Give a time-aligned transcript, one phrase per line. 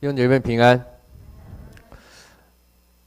[0.00, 0.82] 弟兄姐妹平安。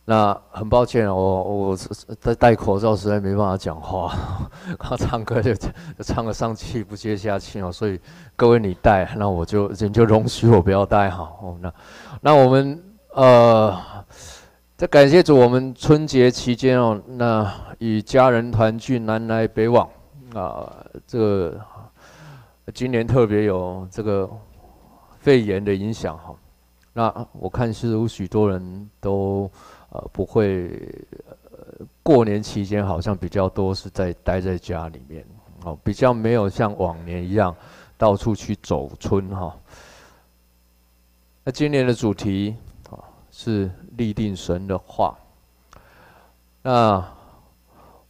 [0.06, 1.78] 那很抱歉，我我
[2.22, 4.14] 戴戴口罩实在没办法讲话，
[4.78, 5.56] 刚唱歌就
[6.04, 8.00] 唱了上气不接下气哦，所以
[8.36, 11.24] 各位你戴，那我就你就容许我不要戴哈。
[11.42, 11.74] 哦，那
[12.22, 12.84] 那我们
[13.14, 13.76] 呃，
[14.78, 19.90] 在感谢主，我们春节期间哦，那与家人团聚，南来北往
[20.36, 20.72] 啊，
[21.08, 21.60] 这个
[22.72, 24.30] 今年特别有这个
[25.18, 26.36] 肺炎的影响哈。
[26.94, 29.50] 那我看是有许多人都。
[29.96, 30.72] 呃，不会，
[31.52, 35.24] 呃，过年期间好像比较多是在待在家里面，
[35.64, 37.56] 哦，比较没有像往年一样
[37.96, 39.56] 到处去走春哈。
[41.44, 42.56] 那今年的主题
[42.90, 42.98] 啊
[43.30, 45.16] 是立定神的话。
[46.64, 47.08] 那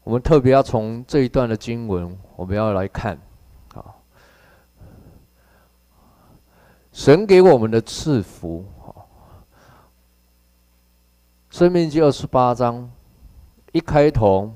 [0.05, 3.19] 我们特别要从这一段的经文，我们要来看
[3.73, 3.83] 啊，
[6.93, 8.63] 神给我们的赐福。
[11.49, 12.87] 生命记二十八章
[13.71, 14.53] 一开头，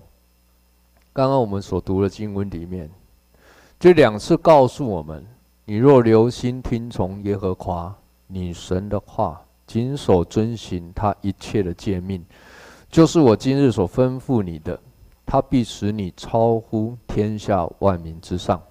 [1.11, 2.89] 刚刚我们所读的经文里面，
[3.79, 5.25] 就两次告诉我们：
[5.66, 7.95] 你若留心听从耶和华
[8.27, 12.23] 你神的话，谨守遵行他一切的诫命，
[12.88, 14.79] 就是我今日所吩咐你的，
[15.25, 18.61] 他必使你超乎天下万民之上。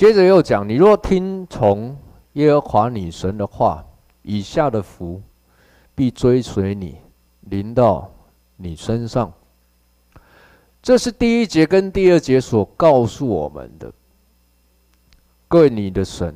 [0.00, 1.94] 接着又讲：你若听从
[2.32, 3.84] 耶和华女神的话，
[4.22, 5.20] 以下的福。
[5.94, 6.96] 必追随你，
[7.40, 8.10] 临到
[8.56, 9.30] 你身上。
[10.80, 13.92] 这是第一节跟第二节所告诉我们的。
[15.46, 16.34] 各位，你的神，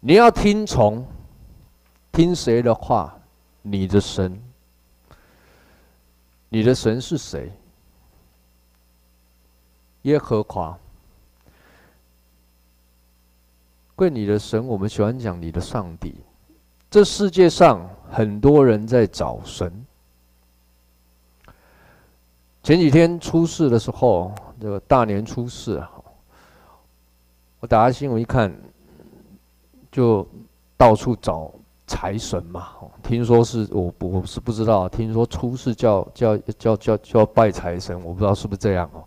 [0.00, 1.06] 你要听从，
[2.10, 3.16] 听谁的话？
[3.62, 4.42] 你的神，
[6.48, 7.52] 你的神是谁？
[10.02, 10.76] 耶和华。
[14.02, 16.12] 各位，你的神，我们喜欢讲你的上帝。
[16.90, 19.72] 这世界上很多人在找神。
[22.64, 25.80] 前几天出事的时候，这个大年初四，
[27.60, 28.52] 我打开新闻一看，
[29.92, 30.26] 就
[30.76, 31.52] 到处找
[31.86, 32.70] 财神嘛。
[33.04, 39.04] 听说是我我是不知道，听说出事叫叫叫叫叫拜财神，我不知道是不是这样哦。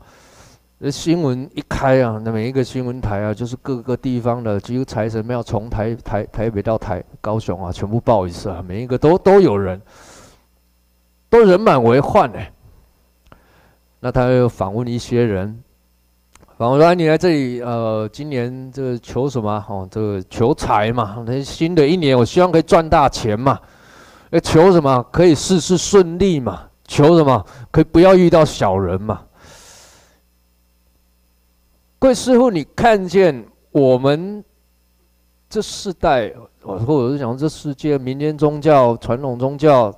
[0.77, 9.81] 那新闻一开啊，那每一个新闻台啊，就是各个地方的，几乎财神庙从台台台北到台高雄啊，全部报一次啊，每一个都都有人，
[11.29, 12.39] 都人满为患呢。
[14.01, 15.63] 那他又访问一些人，
[16.57, 19.65] 访问说你来这里，呃，今年这个求什么？
[19.69, 21.23] 哦，这个求财嘛。
[21.25, 23.57] 那新的一年，我希望可以赚大钱嘛。
[24.31, 25.01] 哎求什么？
[25.09, 26.63] 可以事事顺利嘛。
[26.85, 27.43] 求什么？
[27.71, 29.21] 可以不要遇到小人嘛。
[32.05, 34.45] 各位师傅，你看见我们
[35.49, 39.91] 这世代，或者是讲这世界民间宗教、传统宗教，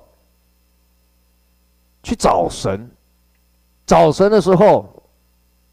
[2.02, 2.90] 去找神，
[3.84, 4.86] 找神的时候，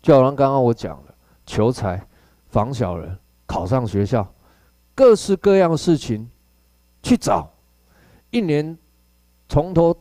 [0.02, 1.16] 就好像刚刚我讲的，
[1.46, 2.06] 求财、
[2.50, 4.28] 防小人、考上学校，
[4.94, 6.30] 各式各样的事情
[7.02, 7.50] 去找，
[8.30, 8.78] 一年
[9.48, 9.98] 从头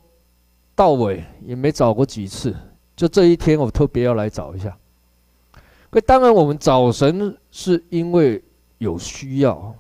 [0.75, 2.53] 到尾也没找过几次，
[2.97, 4.77] 就这一天我特别要来找一下。
[5.95, 8.43] 那当然，我们找神是因为
[8.79, 9.73] 有需要。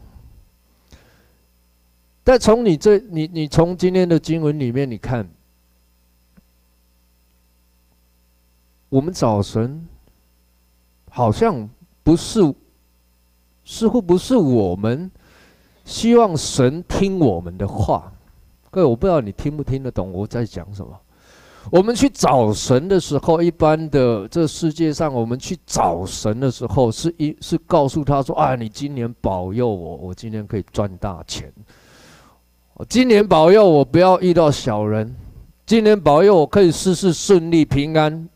[2.23, 5.29] 但从你这，你你从今天的经文里面，你看，
[8.89, 9.85] 我们找神
[11.11, 11.69] 好像
[12.05, 12.41] 不是，
[13.65, 15.11] 似乎不是我们
[15.85, 18.13] 希望神听我们的话。
[18.71, 21.01] 各位，我不知道你听不听得懂我在讲什么。
[21.71, 31.51] 我们去找神的时候，一般的这世界上，我们去找神的时候，是一是告诉他说：“啊，你今年保佑我，我今年可以赚大钱。
[32.75, 35.17] 我今年保佑我不要遇到小人，
[35.65, 38.29] 今年保佑我可以事事顺利平安。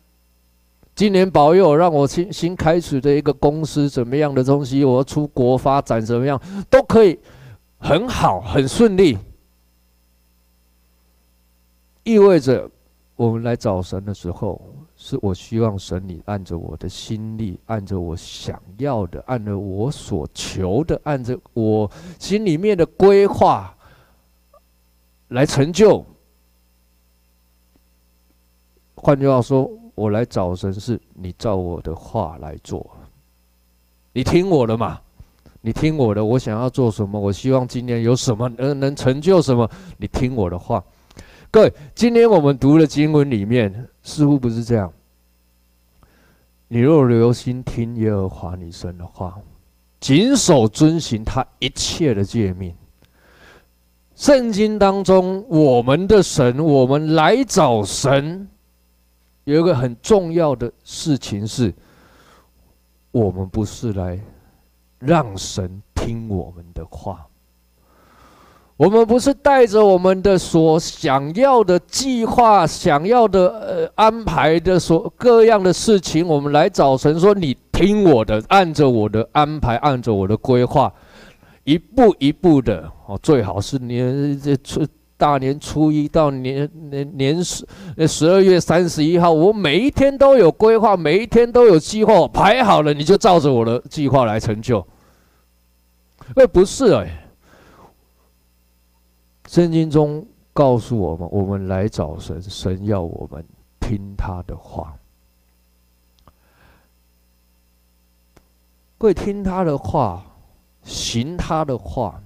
[0.95, 7.17] 今年保佑让我新新开始的一个公司怎么样的东西，我要出国发展怎么样都可以
[7.77, 9.17] 很好很顺利。
[12.03, 12.67] 意味着。”
[13.19, 14.61] 我们来找神的时候，
[14.95, 23.75] 是我希望神你按着我的心力，按着我想要的，按着我所求的，按着我心里面的规划
[25.27, 26.05] 来成就。
[28.95, 32.89] 换句话说，我来找神，是你照我的话来做。
[34.13, 34.97] 你听我的嘛？
[35.59, 37.19] 你听我的，我想要做什么？
[37.19, 39.69] 我希望今年有什么能能成就什么？
[39.97, 40.81] 你听我的话。
[41.51, 44.93] 各位，今天我们读的经文里面似乎不是这样。
[46.67, 49.35] 你若留心听耶和华你神的话，
[49.99, 52.75] 谨守遵行他一切的诫命。
[54.15, 58.47] 圣经当中，我们的神，我们来找神，
[59.45, 61.73] 有一个很重要的事情是，
[63.09, 64.19] 我们不是来
[64.99, 67.25] 让神听我们的话。
[68.79, 80.89] 我们不是带着我们的所想要的计划、想要的呃安排的所各样的事情，我们来找神说：“你听我的，按着我的安排，按着我的规划，
[81.65, 84.87] 一步一步的哦，最好是年这初
[85.17, 87.65] 大年初一到年年年十
[88.07, 94.79] 十二月三十一号，我每一天都有规划，每一天都有计划排好了，你就照着我的计划来成就。”
[96.35, 97.25] 哎，不是哎。
[99.49, 100.23] 圣经中
[100.53, 103.43] 告诉我们：我们来找神，神要我们
[103.79, 104.95] 听他的话。
[108.99, 110.23] 会听他的话，
[110.83, 112.21] 行他的话。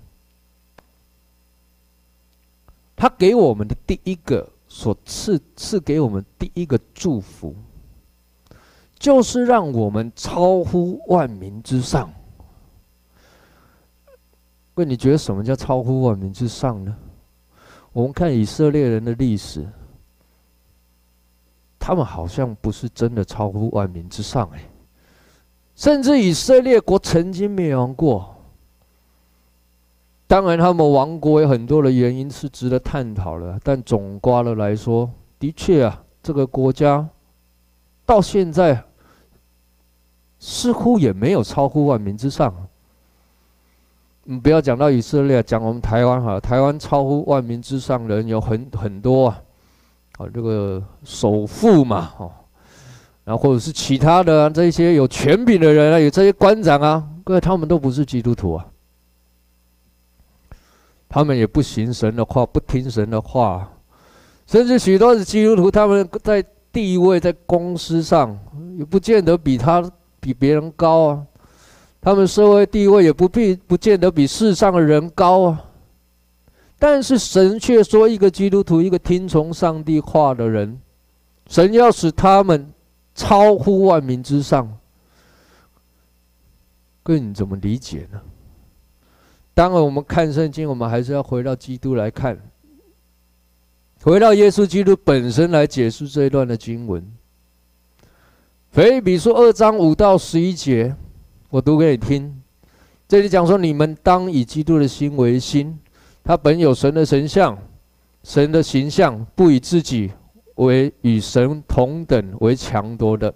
[2.94, 7.56] 他给我们的第一个所赐赐给我们第一个祝福，
[9.00, 12.12] 就是让我们超乎万民之上。
[14.74, 16.98] 问你觉得什么叫超乎万民之上呢？
[17.94, 19.66] 我们看以色列人的历史，
[21.80, 24.60] 他们好像不是真的超乎万民之上哎，
[25.76, 28.36] 甚至以色列国曾经灭亡过。
[30.26, 35.08] 当然，他们亡国有很多的原因是值得探讨的，但总括的来说，
[35.38, 37.08] 的确啊，这个国家
[38.08, 38.84] 到现在
[40.40, 42.52] 似乎也没有超乎万民之上。
[44.26, 49.42] 你不要讲到以色列，讲我们台湾哈，台湾超乎万民之上人有很很多啊，
[50.18, 52.32] 啊，这个首富嘛，哦，
[53.26, 58.66] 然后或者是其他的这些有权柄的人啊，有这些官长啊，各位他们都不是基督徒啊，
[61.10, 63.70] 他们也不行神的话，不听神的话，
[64.48, 66.42] 甚至许多的基督徒，他们在
[66.72, 68.40] 地位在公司上
[68.80, 69.84] 也不见得比他
[70.22, 71.26] 比别人高啊。
[72.04, 75.66] 他们社会地位也不必不见得比世上的人高啊，
[76.78, 80.82] 但是神却说，一个基督徒，一个听从上帝话的人，
[81.48, 82.70] 神要使他们
[83.16, 84.78] 超乎万民之上。
[87.04, 88.20] 各位，你怎么理解呢？
[89.54, 92.38] 当然，我们看圣经，我们还是要回到基督来看，
[94.02, 97.02] 回到耶稣基督本身来解释这一段的经文。
[98.72, 100.94] 腓立比说二章五到十一节。
[101.54, 102.42] 我读给你听，
[103.08, 105.78] 这里讲说：你们当以基督的心为心，
[106.24, 107.56] 他本有神的神像，
[108.24, 110.12] 神的形象，不以自己
[110.56, 113.32] 为与神同等为强夺的，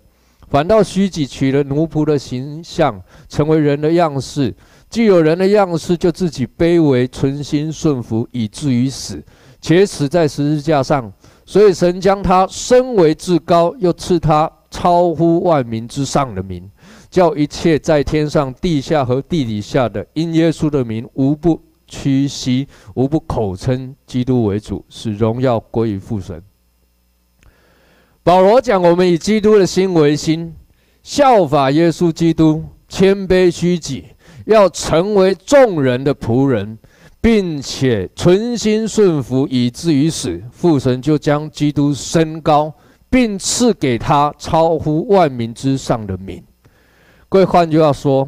[0.50, 3.00] 反倒虚己，取了奴仆的形象，
[3.30, 4.52] 成为人的样式。
[4.90, 9.24] 既有人的样式，就自己卑微，存心顺服，以至于死，
[9.62, 11.14] 且死在十字架上。
[11.46, 16.68] 所以神将他升为至高，又赐他超乎万民之上的名。
[17.10, 26.42] 叫一切在天上、地下和地底下的，因耶稣的名，无不屈膝，无不口称基督为主，使荣耀归于父神。
[28.24, 30.54] 保罗讲：我们以基督的心为心，
[31.02, 34.04] 效法耶稣基督，谦卑虚己，
[34.46, 36.78] 要成为众人的仆人，
[37.22, 40.44] 并且存心顺服，以至于死。
[40.52, 42.74] 父神就将基督升高，
[43.10, 46.44] 并赐给他超乎万民之上的名。
[47.30, 48.26] 各位，换句话说，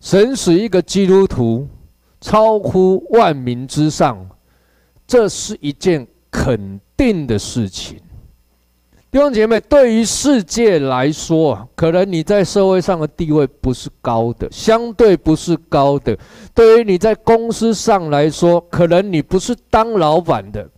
[0.00, 1.68] 神使一个基督徒
[2.20, 4.28] 超乎万民之上，
[5.06, 8.00] 这是一件肯定的事情。
[9.08, 16.16] 弟兄姐妹，对于世界来说，可能你在社会上的地位不是高的，相对不是高的；
[16.52, 20.68] 对于你在公司上来说，可能你不是当老板的，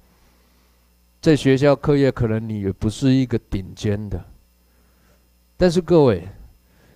[1.23, 4.23] 在学校课业，可能你也不是一个顶尖的。
[5.57, 6.29] 但是各位。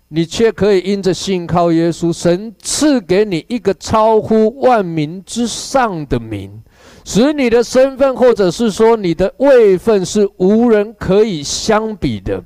[0.09, 6.63] 你却可以因着信靠耶稣，神赐给你一个超乎万民之上的名，
[7.05, 12.41] 使你的身份或者是说你的位分是无人可以相比的，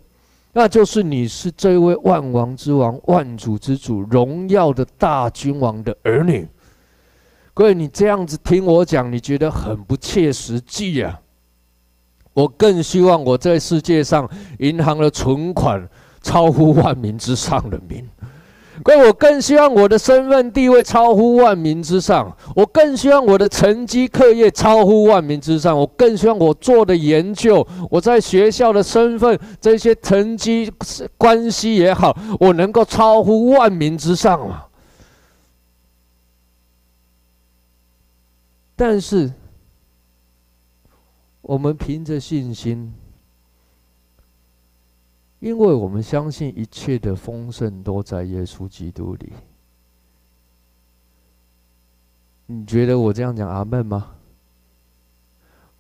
[0.55, 6.49] 那就是你是这位万王之王、万主之主、荣耀的大君王的儿女。
[7.53, 11.21] 各位，你这样子听我讲，你觉得很不切实际啊？
[12.33, 14.27] 我更希望我在世界上
[14.61, 15.87] 银行的存款。
[16.23, 18.07] 超乎万民之上的民，
[18.83, 30.71] 哥，我更希望我的身份地位超乎万民之上；我更希望我的成绩课业超乎万民之上；我更希望我做的研究，我在学校的身份这些成绩
[31.17, 34.67] 关系也好，我能够超乎万民之上啊！
[38.77, 39.31] 但是，
[41.43, 42.95] 我们凭着信心。
[45.41, 49.33] 因为我们相信一切的丰盛都在耶稣基督里。
[52.47, 54.09] 你觉得我这样讲阿门吗？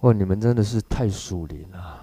[0.00, 2.00] 哇，你们真的是太属灵了！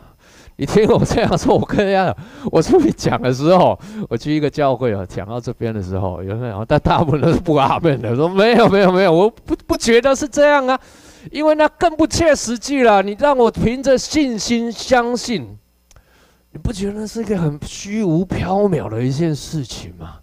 [0.55, 2.17] 你听我这样说，我跟人家讲
[2.51, 6.63] 我出去讲的时候，我去一个教会啊，讲到这边的时候，有没有？
[6.65, 10.79] 但大部分都是不阿门的，说没有没有没有，我不不觉得是这样啊，
[11.31, 13.01] 因为那更不切实际了。
[13.01, 15.57] 你让我凭着信心相信，
[16.57, 20.19] 你不觉得是一个很虚无缥缈的一件事情吗？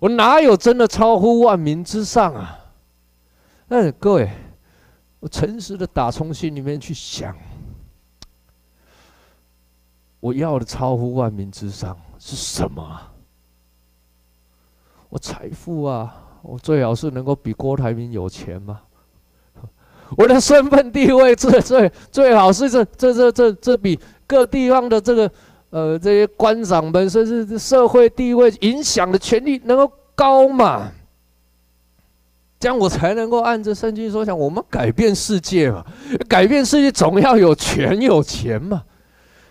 [0.00, 2.58] 我哪有真的超乎万民之上啊？
[3.68, 4.28] 那各位，
[5.20, 7.32] 我诚实的打从心里面去想。
[10.18, 13.00] 我要的超乎万民之上是什么？
[15.10, 18.80] 我财富啊，我最好是能够比郭台铭有钱吗？
[20.18, 25.30] 我的身份地位最最最好是这这这这这比各地方的这个
[25.70, 30.90] 呃这些官长们甚至社会地位影响的权力能够高嘛？
[32.60, 35.86] 这样我才能够按着圣经所讲，我们改变世界嘛，
[36.28, 38.84] 改变世界总要有权有钱嘛。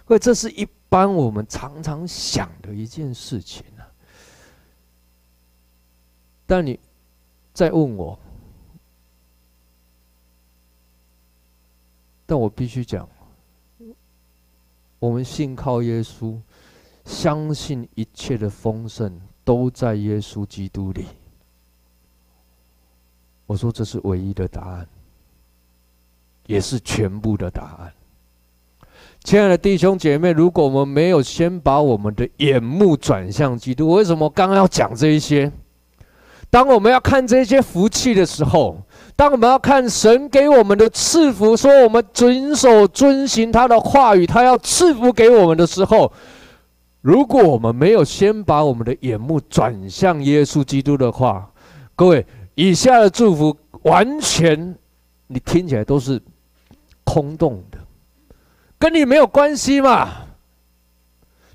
[0.10, 3.88] 因为这是一般我们常常想的一件事情啊。
[6.46, 6.80] 但你
[7.54, 8.18] 再问我，
[12.26, 13.08] 但我必须讲，
[15.00, 16.38] 我们信靠耶稣，
[17.06, 21.06] 相信一切的丰盛都在耶稣基督里。
[23.46, 24.88] 我说这是唯一的答案，
[26.48, 27.94] 也是全部的答案。
[29.24, 35.52] 亲爱的弟兄姐妹，如果我们没有先把我们的眼目转向基督，为什么刚刚要讲这一些？
[36.50, 38.82] 当我们要看这些福气的时候，
[39.18, 46.14] 当我们要看神给我们的赐福，说我们遵守遵行他的话语，他要赐福给我们的时候，
[47.02, 51.52] 如果我们没有先把我们的眼目转向耶稣基督的话，
[51.96, 54.76] 各位，以下的祝福完全
[55.26, 56.22] 你听起来都是
[57.04, 57.80] 空洞的。
[58.78, 60.10] 跟你没有关系嘛，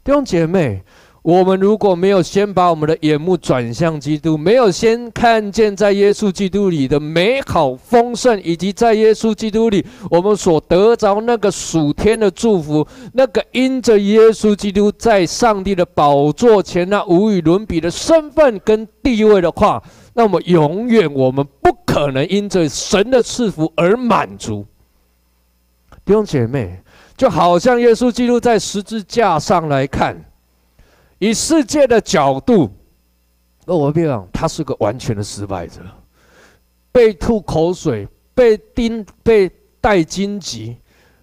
[0.02, 0.82] 弟兄姐妹，
[1.22, 19.80] 我们如果没有先把我们的眼目转向基督，没有先看见在耶稣基督里的美好丰盛，以及在耶稣基督里我们所得着那个属天的祝福，那个因着耶稣基督在上帝的宝座前那无与伦比的身份跟地位的话，
[20.14, 24.66] 那么永远我们不可能因着神的赐福而满足，
[26.04, 26.80] 弟兄姐妹。
[27.14, 30.24] 就好像耶稣基督在十字架上来看，
[31.22, 32.68] 以世界的角度，
[33.64, 35.80] 那我别讲，他是个完全的失败者，
[36.90, 39.48] 被吐口水，被钉，被
[39.80, 40.76] 带荆棘，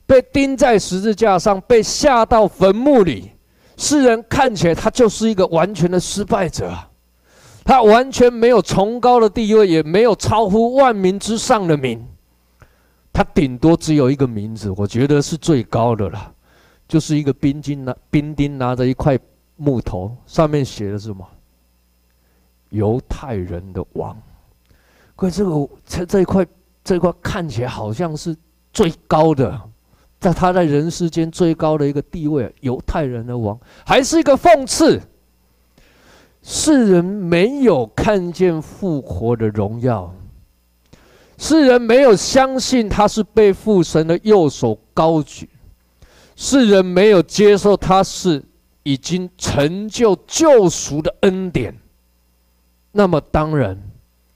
[0.05, 3.31] 被钉在十字架上，被下到坟墓里。
[3.75, 6.73] 世人看起来他就是一个完全的失败者，
[7.65, 12.01] 他完全没有崇高的地位，也没有超乎万民之上的名。
[13.11, 16.33] 他顶多只有一个名字，我觉得是最高的了，
[16.87, 19.19] 就是一个兵丁拿兵丁拿着一块
[19.59, 21.27] 木头，上面写的是什么？
[22.69, 24.17] 犹太人的王。
[25.15, 26.47] 可这个这这一块
[26.83, 28.35] 这一块看起来好像是
[28.71, 29.61] 最高的，
[30.19, 35.01] 在他在人世间最高的一个地位，犹太人的王，还是一个讽刺。
[36.41, 40.13] 世人没有看见复活的荣耀。
[41.37, 45.49] 世人没有相信他是被父神的右手高举，
[46.35, 48.43] 世人没有接受他是
[48.89, 51.77] 已经成就救赎的恩典，
[52.91, 53.79] 那么当然，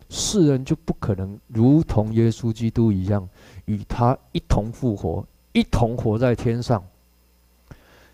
[0.09, 3.27] 世人就不可能如同耶稣基督一样，
[3.65, 6.83] 与他一同复活，一同活在天上。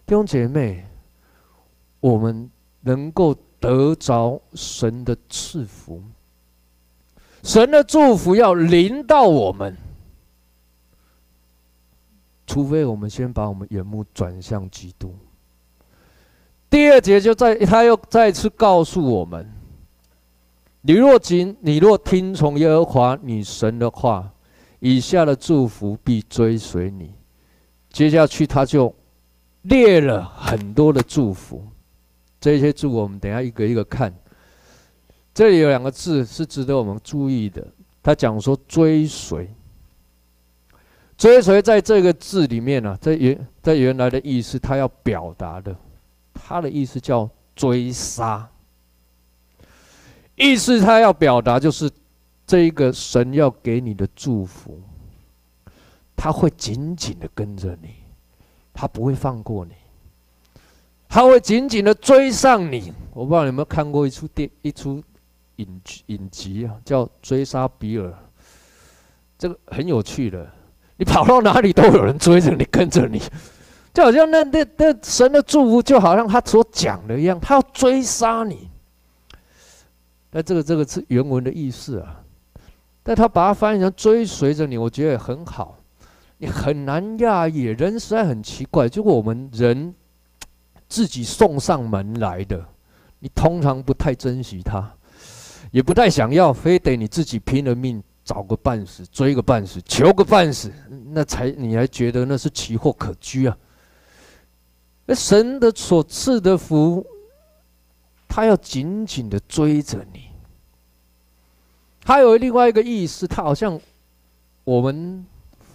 [0.06, 0.86] 弟兄姐妹，
[2.00, 6.02] 我们能够得着神的赐福。
[7.44, 9.76] 神的祝福要临到我们，
[12.48, 15.14] 除非我们先把我们眼目转向基督。
[16.70, 19.50] 第二节就在他又再次告诉我们：
[20.82, 24.32] 你若谨，你若听从耶和华你神的话，
[24.80, 27.14] 以下的祝福必追随你。
[27.92, 28.94] 接下去他就
[29.64, 31.64] 列了很多的祝福，
[32.40, 34.14] 这些祝福我们等下一个一个看。
[35.34, 37.66] 这里有两个字是值得我们注意的。
[38.04, 39.50] 他讲说“追随
[41.18, 45.76] ”，“追随”在这个字里面呢、啊，在原在原来的意思，他要表达的，
[46.50, 48.50] 他的意思叫追杀。
[50.36, 51.88] 意思他要表达就是
[52.48, 54.82] 这一个神要给你的祝福，
[56.16, 57.90] 他会紧紧的跟着你，
[58.74, 59.74] 他不会放过你，
[61.08, 62.92] 他会紧紧的追上你。
[63.14, 65.04] 我不知道你有没有看过一出电一出
[65.58, 68.08] 影影集啊，叫《追杀比尔》，
[69.38, 70.52] 这个很有趣的。
[70.98, 73.22] 你跑到哪里都有人追着你，跟着你，
[73.94, 78.70] 就好像那那那神的祝福，就好像他所讲的一样，他要追杀你。
[80.32, 82.22] 那这个这个是原文的意思啊，
[83.02, 85.78] 但他把它翻译成追随着你，我觉得也很好。
[86.38, 89.94] 你很难讶异，人实在很奇怪，就我们人
[90.88, 92.64] 自己送上门来的，
[93.20, 94.94] 你通常不太珍惜他，
[95.72, 98.02] 也不太想要，非得你自己拼了命。
[98.22, 100.72] 找个半死，追个半死，求个半死，
[101.08, 103.58] 那才你还觉得那是奇货可居啊？
[105.10, 107.04] 那神的所赐的福，
[108.28, 110.30] 他要紧紧的追着你。
[112.06, 113.82] 还有另外一个意思，他好像
[114.64, 115.26] 我们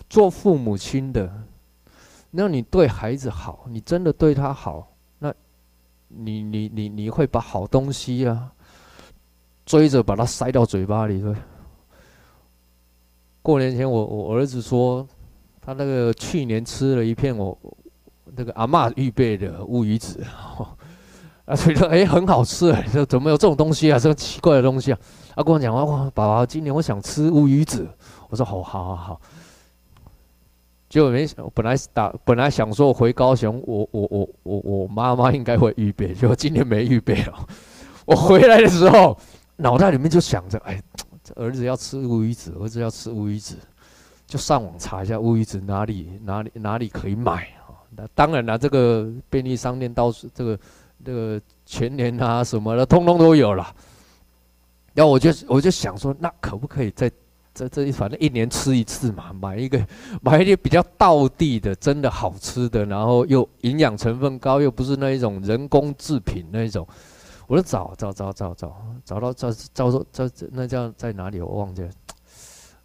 [0.08, 1.28] 做父母亲的，
[2.30, 5.34] 那你对孩子好，你真的对他好，那
[6.06, 8.52] 你你你你会把好东西啊，
[9.66, 11.24] 追着把它塞到嘴巴里。
[13.42, 15.04] 过年前，我我儿子说，
[15.60, 17.58] 他那个去年吃了一片我
[18.36, 20.24] 那个阿嬷预备的乌鱼子，
[21.46, 23.98] 啊，所以说哎很好吃哎，说怎么有这种东西啊？
[23.98, 24.98] 这个奇怪的东西啊！
[25.36, 27.88] 他跟我讲话，哇，爸爸，今年我想吃乌鱼子。
[28.28, 29.20] 我说好，好，好，好。
[30.88, 37.46] 结果没想，本来打本来想说回高雄，我我我我我妈妈应该会预备，结果今年没预备了。
[38.06, 39.16] 我回来的时候，
[39.56, 40.80] 脑袋里面就想着，哎。
[41.26, 43.56] 这儿子要吃乌鱼子，儿子要吃乌鱼子，
[44.26, 47.48] 就上网查一下乌鱼子哪里哪里哪里可以买？
[47.96, 50.58] 那当然了，这个便利商店到处这个
[51.04, 53.74] 这个全年啊什么的，通通都有了。
[54.94, 57.10] 然后我就我就想说，那可不可以在
[57.52, 59.84] 在这一反正一年吃一次嘛，买一个
[60.22, 66.86] 买一点比较道地的，真的好吃的，然后又营养成分高，又不是那一种人工制品那一种。
[67.46, 71.40] 我说找找找找找找到找找说这这那叫在哪里？
[71.40, 71.90] 我忘记了。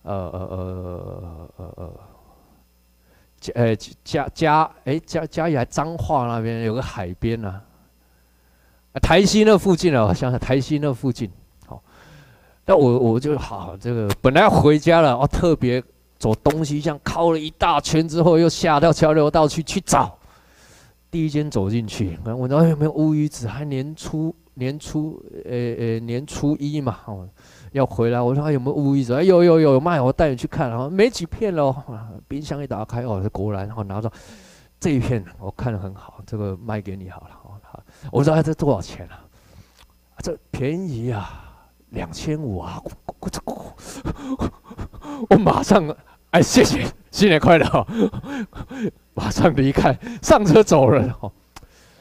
[0.02, 1.94] 呃呃呃呃呃，
[3.56, 7.62] 呃嘉嘉哎嘉嘉义还彰化那边有个海边啊，
[9.02, 11.30] 台西那附近啊，我想想台西那附近。
[11.66, 11.82] 好，
[12.66, 15.84] 那我我就好这个本来要回家了，哦，特别
[16.18, 20.18] 走东西向靠了一大圈之后，又下到交流道去去找。
[21.12, 24.36] 第一间走进去，我问有没有乌鱼子，还年初。
[24.56, 27.26] 年初，呃、呃、年初一嘛，哦，
[27.72, 28.22] 要回来。
[28.22, 29.14] 我说还有没有乌鱼子？
[29.14, 30.70] 哎，有有有卖，我带你去看。
[30.70, 31.76] 然后没几片喽，
[32.28, 34.12] 冰箱一打开，哦，果然，然后拿着
[34.80, 37.28] 这一片，我看的很好，这个卖给你好了。
[37.42, 39.22] 好，我说哎，这多少钱啊？
[40.20, 41.44] 这便宜啊，
[41.90, 42.82] 两千五啊！
[43.20, 43.42] 我这
[45.30, 45.96] 我马上
[46.32, 47.88] 哎，谢谢，新年快乐！
[49.14, 51.10] 马上离开，上车走人。
[51.22, 51.32] 哦，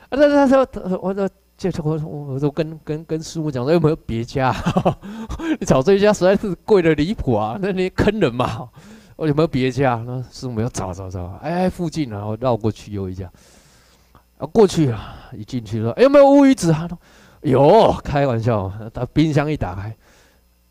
[0.09, 0.67] 啊，他他说，
[1.01, 1.29] 我说。
[1.59, 4.55] 这我我我都跟跟跟师傅讲说，有没有别家？
[5.59, 7.59] 你找这一家实在是贵的离谱啊！
[7.61, 8.69] 那你坑人嘛？
[9.17, 10.01] 我有没有别家？
[10.07, 13.29] 那师傅没有找找找，哎，附近然后绕过去有一家，
[14.39, 16.83] 啊，过去啊，一进去说，哎，有没有乌鱼子啊？
[16.83, 16.99] 他说
[17.43, 19.93] 有，开玩笑，他冰箱一打开，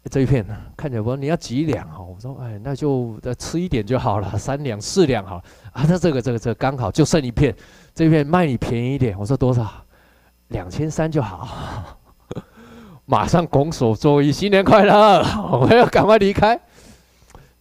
[0.09, 0.45] 这一片
[0.77, 1.99] 看起来不，你要几两啊？
[1.99, 5.43] 我说，哎，那就再吃一点就好了，三两四两好。
[5.73, 7.53] 啊，那这个这个这个刚好就剩一片，
[7.93, 9.19] 这一片卖你便宜一点。
[9.19, 9.69] 我说多少？
[10.49, 11.97] 两千三就好，
[13.05, 15.21] 马上拱手作揖，新年快乐！
[15.59, 16.59] 我要赶快离开，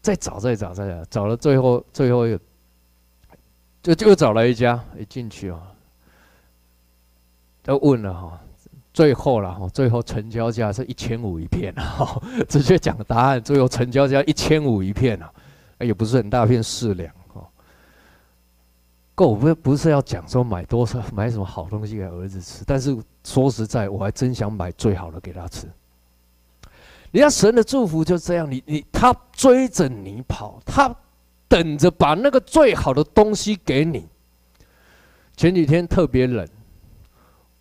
[0.00, 2.40] 再找再找再找，找了最后最后一个，
[3.82, 5.60] 就就找了一家，一进去哦，
[7.62, 8.40] 都问了哈，
[8.94, 15.30] 最后了哈，最后成交价是一千五一片哈， 直接讲答案，最后成交价一千五一片啊，
[15.80, 17.12] 也不是很大片四两。
[19.16, 25.66] 够不不是要讲说买多少 买什么好东西给儿子吃，但是说实在，我还真想买最好的给他吃。
[27.10, 30.94] 你看神的祝福就这样，你你他追着你跑，他
[31.48, 34.06] 等着把那个最好的东西给你。
[35.36, 36.46] 前几天特别冷。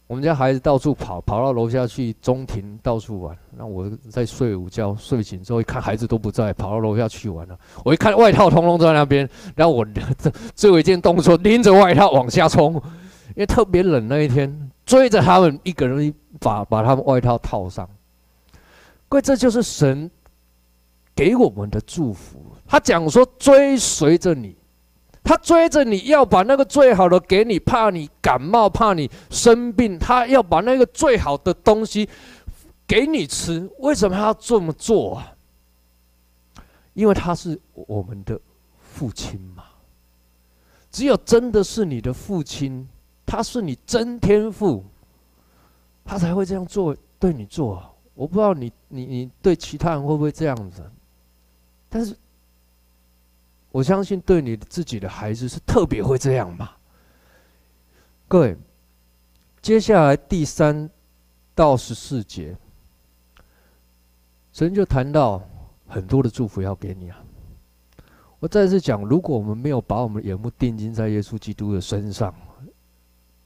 [0.07, 3.35] 我们家孩子到处跑，跑到楼下去中庭到处玩。
[3.57, 7.57] 那我在睡午觉，睡醒之后一看孩子都不在，跑到楼下去玩了。
[7.83, 9.83] 我一看外套通通在那边，然后我
[10.17, 12.75] 这最后一件动作拎着外套往下冲，
[13.29, 17.89] 因为特别冷那一天，追着他们一个人把把他们外套套上。
[19.09, 20.11] 各位，这就是神
[21.15, 22.39] 给我们的祝福。
[22.67, 24.55] 他讲说追随着你。
[25.25, 32.07] 他追着你要把那个最好的给你，怕你感冒，怕你生病，他要把那个最好的东西
[32.87, 33.67] 给你吃。
[33.79, 35.33] 为什么他要这么做啊？
[36.93, 38.39] 因为他是我们的
[38.79, 39.63] 父亲嘛？
[40.91, 42.87] 只有真的是你的父亲，
[43.25, 44.85] 他是你真天父，
[46.05, 47.83] 他才会这样做对你做。
[48.13, 50.89] 我不知道你你你对其他人会不会这样子，
[51.89, 52.15] 但是
[53.75, 56.71] 我相信对你自己的孩子是特别会这样嘛。
[58.25, 58.55] 各位，
[59.61, 60.89] 接下来第三
[61.53, 62.55] 到十四节，
[64.53, 65.45] 神就谈到
[65.87, 67.21] 很多的祝福要给你啊。
[68.39, 72.33] 我再次讲，如果我们没有把我们的眼目定睛在耶稣基督的身上，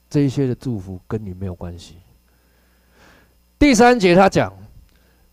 [0.08, 1.96] 这些的祝福跟你没有关系。
[3.58, 4.56] 第三节他讲，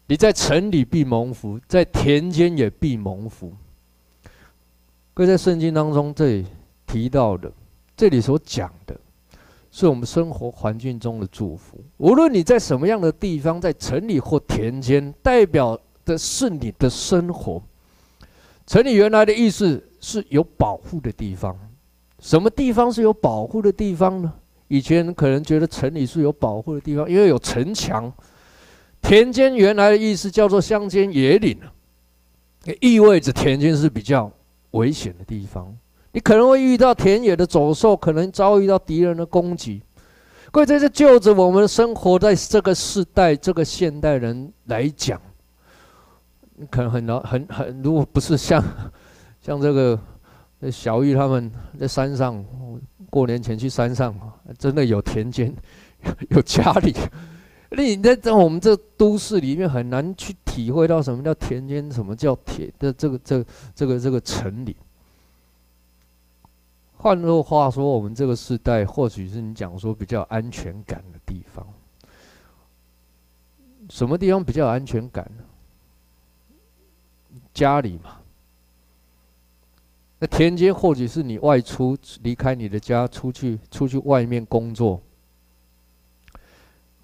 [0.08, 3.54] 你在城里必蒙福，在田间也必蒙福。
[5.18, 6.46] 各位在圣经当中这里
[6.86, 7.52] 提到的，
[7.96, 8.96] 这里所讲的，
[9.72, 11.84] 是我们生活环境中的祝福。
[11.98, 15.76] 无论你在什么样的地方，在城里或田间，代表
[16.06, 17.60] 的是你的生活。
[18.68, 21.58] 城里原来的意思是有保护的地方，
[22.20, 24.32] 什么地方是有保护的地方呢？
[24.68, 28.14] 以前可能觉得城里是有保护的地方，因为有城墙。
[29.02, 31.58] 田间原来的意思叫做乡间野岭，
[32.66, 34.32] 也意味着田间是比较
[34.72, 35.76] 危险的地方，
[36.12, 39.82] 你可能会遇到田野的走兽，可能遭遇到敌人的攻击。
[40.52, 45.22] 各位，这是就着我们生活在这个时代，这个现代人来讲。
[46.72, 48.64] 可能很难很很，如果不是像
[49.42, 50.00] 像这个
[50.72, 52.44] 小玉他们在山上
[53.12, 54.16] 过年前去山上，
[54.58, 55.54] 真的有田间
[56.30, 56.96] 有家里，
[57.70, 64.76] 你在在我们这都市里面很难去体会到什么叫田间，什么叫田的这个这个这个这个城里。
[66.96, 71.68] 换句话说，我们这个时代或许是你讲说比较安全感的地方。
[73.90, 75.44] 什么地方比较有安全感呢？
[77.54, 78.20] 家里嘛，
[80.20, 85.02] 那田间或许是你外出离开你的家，出去出去外面工作。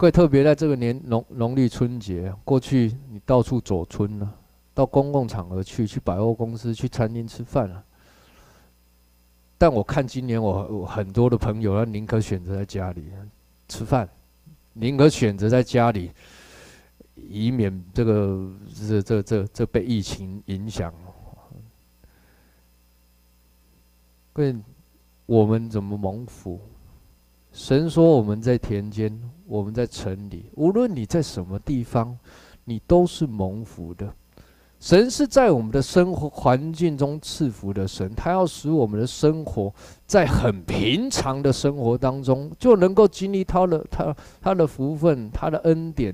[0.04, 4.34] 各位特别在这个年农农历春节，过去你到处走春了，
[4.74, 7.82] 到公共场合去，去百货公司、去餐厅吃饭了。
[9.56, 13.06] 但我看今年我我很多的朋友，他宁可选择在家里
[13.66, 14.06] 吃饭，
[14.74, 16.10] 宁可选择在家里。
[17.16, 18.52] 以免这个
[18.86, 20.92] 这这这这被疫情影响。
[24.34, 24.62] 问
[25.24, 26.60] 我们怎么蒙福？
[27.54, 32.18] 神说我们在田间，我们在城里，无论你在什么地方，
[32.64, 34.12] 你都是蒙福的。
[34.80, 39.72] 神是在我们的生活环境中赐福的神，他要使我们的生活
[40.04, 46.12] 在很平常的生活当中，就能够经历他的他他的福分，他的恩典。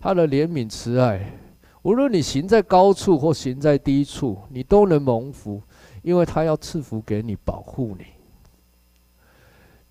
[0.00, 1.38] 他的怜悯慈爱，
[1.82, 5.62] 无论你行在高处或行在低处，你都能蒙福，
[6.02, 8.06] 因为他要赐福给你，保护你。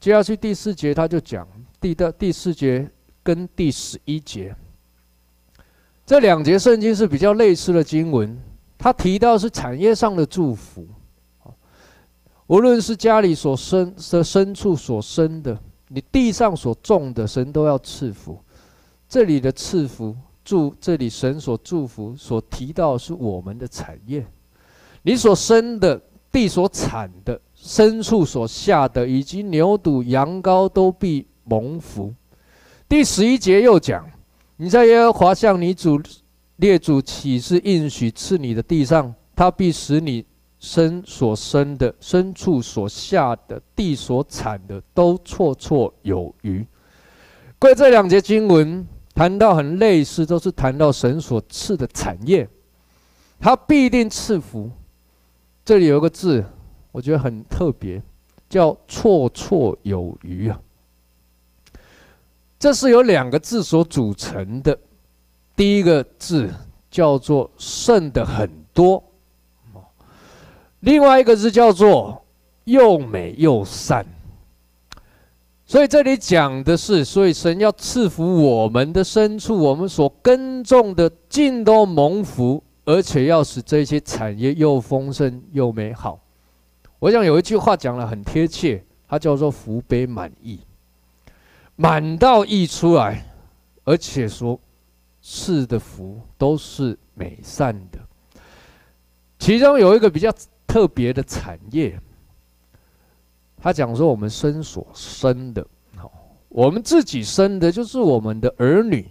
[0.01, 1.47] 接下去第四节，他就讲
[1.79, 2.89] 第的第四节
[3.21, 4.53] 跟第十一节。
[6.07, 8.35] 这两节圣经是比较类似的经文，
[8.79, 10.87] 他提到是产业上的祝福，
[12.47, 15.55] 无论是家里所生的牲畜所生的，
[15.89, 18.43] 你地上所种的，神都要赐福。
[19.07, 24.25] 这里的赐福祝，这里神所祝福所提到是我们的产业，
[25.03, 32.13] 你所生的地所产的牲畜所下的，以及牛犊羊羔都必蒙福。
[32.89, 34.03] 第十一节又讲，
[34.57, 36.01] 你在耶和华向你主
[36.57, 40.25] 列祖起誓应许赐你的地上，他必使你
[40.59, 46.65] 生所生的牲畜所下的地所产的都绰绰有余。
[47.59, 48.87] 归这两节经文。
[49.13, 52.47] 谈到很类似，都是谈到神所赐的产业，
[53.41, 54.71] 他必定赐福。
[55.65, 56.45] 这里有个字，
[56.91, 58.01] 我觉得很特别，
[58.49, 60.59] 叫“绰绰有余”啊。
[62.59, 64.77] 这是由两个字所组成的，
[65.55, 66.49] 第一个字
[66.89, 69.03] 叫做“剩的很多”，
[70.81, 72.23] 另外一个字叫做
[72.65, 74.05] “又美又善”。
[75.65, 86.19] 所以这里讲的是，所以神要赐福我们的牲畜，我们所耕种的尽都蒙福，而且要使这些产业又丰盛又美好。
[87.01, 90.59] 我想有一句话讲得很贴切，它叫做“福杯满溢”，
[91.75, 93.25] 满到溢出来，
[93.83, 94.59] 而且说
[95.19, 97.97] 赐的福都是美善的。
[99.39, 100.31] 其中有一个比较
[100.67, 101.99] 特别的产业。
[103.57, 106.11] 他讲说：“我们生所生的，好，
[106.49, 109.09] 我们自己生的，就是我们的儿女。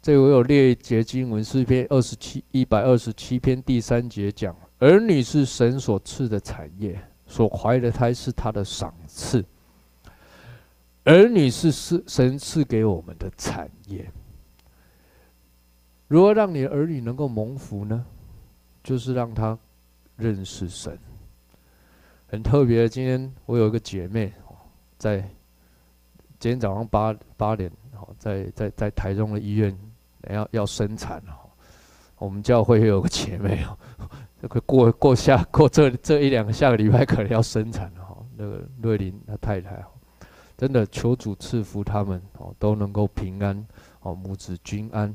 [0.00, 9.44] 这我有列一节经文，诗篇二十七一百二十七篇第三节讲：儿女是神所赐的产业，所怀的胎是他的赏赐。
[11.04, 14.10] 儿女是是神赐给我们的产业。
[16.08, 18.04] 如何让你的儿女能够蒙福呢？
[18.82, 19.58] 就是让他
[20.16, 20.98] 认识神。
[22.26, 24.32] 很特别，今天我有一个姐妹，
[24.98, 25.20] 在
[26.38, 27.70] 今天早上八八点，
[28.18, 29.76] 在在在台中的医院
[30.30, 31.22] 要要生产。
[32.16, 33.76] 我们教会有个姐妹哦，
[34.48, 38.16] 过过下过这这一两个下个礼拜可能要生产了哈。
[38.36, 39.84] 那个瑞林他太太。
[40.56, 43.66] 真的求主赐福他们哦，都能够平安
[44.02, 45.12] 哦，母子均安。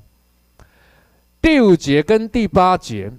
[1.42, 3.10] 第五节跟第八节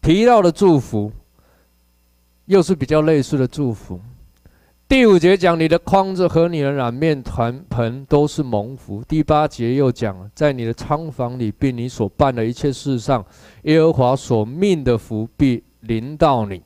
[0.00, 1.12] 提到的祝福，
[2.46, 4.00] 又是比较类似的祝福。
[4.88, 9.02] 第五节讲你的筐子和你的染面团盆都是蒙福。
[9.02, 13.24] 第八节又讲在你的仓房里，并你所办的一切事上，
[13.62, 16.62] 耶和华所命的福必临到你。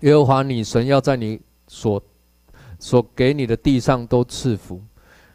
[0.00, 2.00] 耶和华你神要在你所
[2.78, 4.80] 所给你的地上都赐福，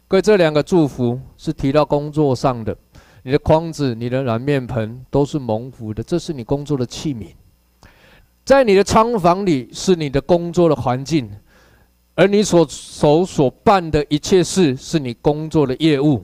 [0.08, 2.74] 各位，这两个祝福是提到工作上的。
[3.22, 7.26] 你的筐子、你的染面盆都是蒙福的，这是你工作的器皿。
[8.44, 11.30] 在你的仓房里是你的工作的环境，
[12.22, 16.22] 而你所手所办的一切事是你工作的业务。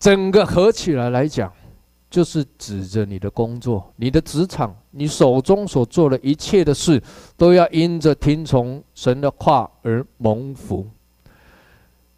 [0.00, 1.52] 整个合起来来讲。
[2.10, 7.02] 就是指着你的工作、你的职场、你手中所做的一切的事，
[7.38, 10.86] 都要因着听从神的话而蒙福。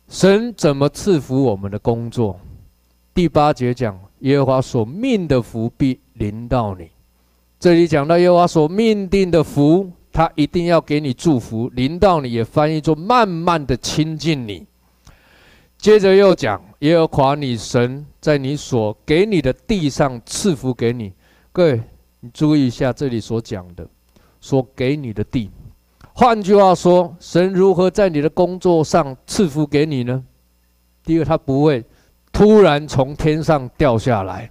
[0.09, 2.41] 神怎么赐福我们的工作？
[3.15, 6.89] 第八节讲耶和华所命的福必临到你。
[7.61, 14.65] 这里讲到耶和华所命定的福，他一定要给你祝福，临到你，也翻译作慢慢的亲近你。
[15.77, 21.13] 接着又讲耶和华你神在你所给你的地上赐福给你，
[21.51, 21.83] 各位
[22.21, 23.85] 你注意一下这里所讲的，
[24.41, 25.51] 所给你的地。
[26.13, 30.25] 换句话说，神如何在你的工作上赐福给你呢？
[31.03, 31.85] 第一，他不会
[32.33, 34.49] 突然从天上掉下来，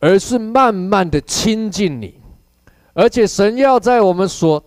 [0.00, 2.20] 而是慢慢的亲近你，
[2.96, 4.60] 而且神要在我们所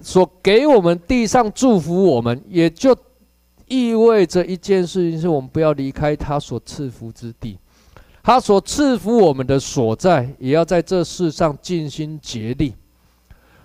[0.00, 2.96] 所给我们地上祝福我们，也就。
[3.66, 7.58] 意味着一件事情，是我们不要离开他所赐福之地，
[8.22, 12.74] 他所赐福我们的所在，也要在这世上尽心竭力。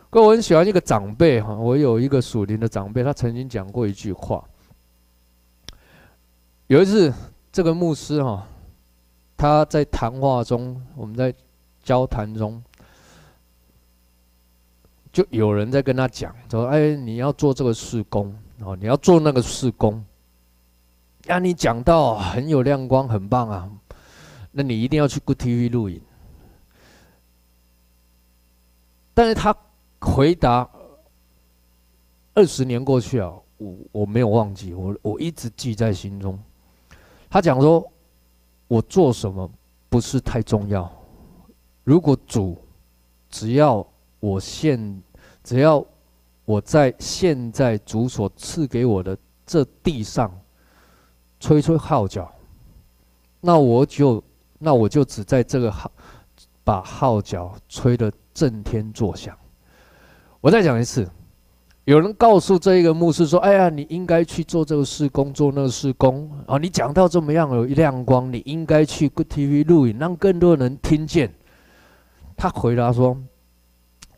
[0.10, 4.42] 各位，我很喜欢一个长辈哈，我有一个属灵的长辈，他曾经讲过一句话。
[6.68, 7.14] 有一次，
[7.52, 8.48] 这个牧师哈，
[9.36, 11.32] 他在谈话中，我们在
[11.84, 12.64] 交谈中，
[15.12, 20.04] 就有人在跟他讲说：“哎，你要做这个事工。”哦，你要做那个事工，
[21.28, 23.72] 呀，你讲到很有亮光，很棒啊，
[24.52, 26.02] 那你一定要去 Good TV 录影。
[29.13, 29.56] 但是他
[30.02, 30.69] 回答，
[32.34, 36.38] 二十年过去啊，我我没有忘记，我我一直记在心中。
[37.30, 37.89] 他讲说，
[38.67, 39.50] 我做什么
[39.88, 40.91] 不是太重要，
[41.86, 42.62] 如果主
[43.30, 43.88] 只要
[44.20, 45.02] 我现
[45.44, 45.86] 只要。
[46.46, 50.36] 我在现在主所赐给我的这地上
[51.40, 52.28] 吹吹号角，
[53.40, 54.24] 那我就
[54.58, 55.92] 那我就只在这个号
[56.64, 59.38] 把号角吹得震天作响。
[60.42, 61.08] 我再讲一次，
[61.86, 66.58] 有人告诉这一个牧师说：“哎呀，你应该去做这个事工，做那个事工啊！
[66.58, 71.32] 你讲到这么样有一亮光，你应该去 Good TV 录影，让更多人听见。”
[72.36, 73.16] 他回答说：“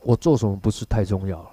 [0.03, 1.49] 我做什么不是太重要了。”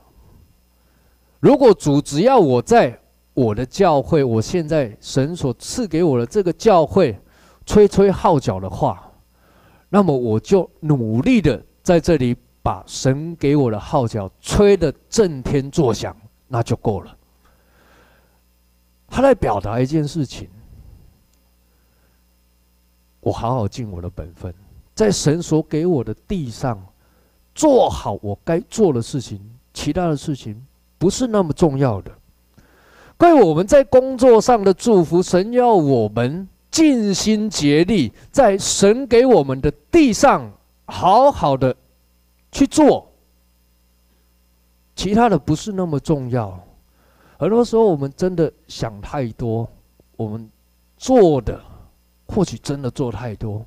[1.41, 2.99] 如果主只要我在
[3.33, 7.17] 我的教会，我现在神所赐给我的这个教会
[7.65, 9.09] 吹吹号角的话，
[9.89, 16.17] 那么我就努力的在这里把神给我的号角吹得震天作响，
[16.49, 17.17] 那就够了。
[19.07, 20.49] 他在表达一件事情：
[23.21, 24.53] 我好好尽我的本分，
[24.95, 26.85] 在神所给我的地上
[27.59, 29.41] 做好我该做的事情，
[29.75, 30.65] 其他的事情。
[30.97, 32.13] 不是那么重要的。
[33.17, 40.53] 关于我们在工作上的祝福，神要我们尽心竭力，在神给我们的地上
[40.87, 41.75] 好好的
[42.53, 43.11] 去做。
[44.95, 46.61] 其他的不是那么重要。
[47.39, 49.69] 很多时候我们真的想太多，
[50.17, 50.49] 我们
[50.97, 51.61] 做的
[52.27, 53.65] 或许真的做太多。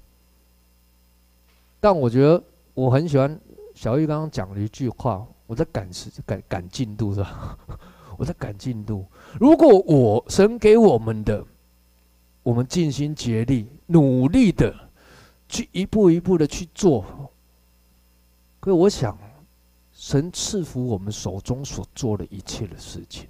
[1.81, 2.41] 但我觉得
[2.73, 3.39] 我很喜欢
[3.81, 5.25] 小玉刚刚讲了一句话。
[5.47, 7.57] 我在赶时赶赶进度是吧？
[8.15, 9.03] 我在赶进度。
[9.39, 11.43] 如果我神给我们的，
[12.43, 14.71] 我们尽心竭力、努力的
[15.49, 17.03] 去一步一步的去做，
[18.59, 19.17] 可我想，
[19.91, 23.27] 神赐福我们手中所做的一切的事情，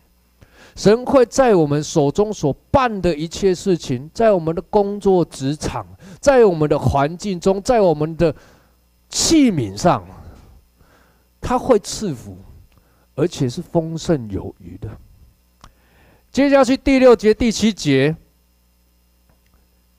[0.76, 5.88] 神会在我们手中所办的一切事情，在我们的工作职场，
[6.20, 8.36] 在我们的环境中，在我们的
[9.10, 10.06] 器皿上，
[11.41, 12.38] 他会赐福，
[13.15, 14.88] 而且是丰盛有余的。
[16.32, 18.15] 接下去第六节、第七节，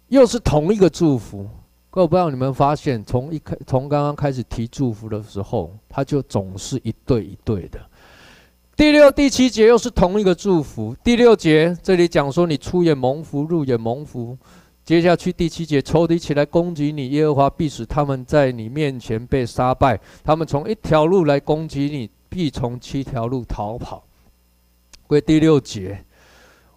[0.09, 1.47] 又是同一个祝福。
[1.91, 7.79] 各位，不知道你们发现，从一开从刚刚开始提祝福的时候，他就总是一对一对的。
[8.75, 10.97] 第六、第七节又是同一个祝福。
[11.05, 14.39] 第六节这里讲说，你出也蒙福，入也蒙福。
[14.85, 19.99] 接下去第七节，抽敌起来攻击你，耶和华必使他们在你面前被杀败。
[20.25, 24.05] 他们从一条路来攻击你，必从七条路逃跑。
[25.07, 26.05] 归第六节。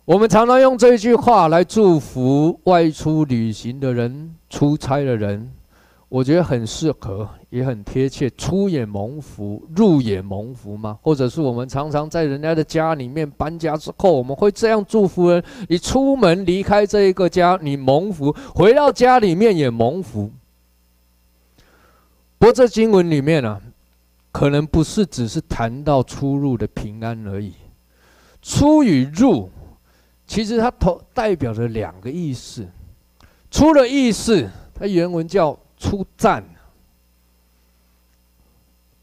[0.06, 5.52] 我们常常用这一句话来祝福外出旅行的人、出差的人，
[6.08, 8.30] 我觉得很适合，也很贴切。
[8.32, 10.98] 出也蒙福，入也蒙福吗？
[11.02, 20.32] 或者是我们常常在人家的家里面搬家之后，我们会这样祝福人：你出门离开这一个家，你蒙福；回到家里面也蒙福。
[22.38, 23.60] 不过这经文里面啊，
[24.32, 27.54] 可能不是只是谈到出入的平安而已，
[28.41, 29.50] 出与入。
[30.28, 32.68] 其实它头代表着两个意思，
[33.50, 36.43] 出的意思，它原文叫出战，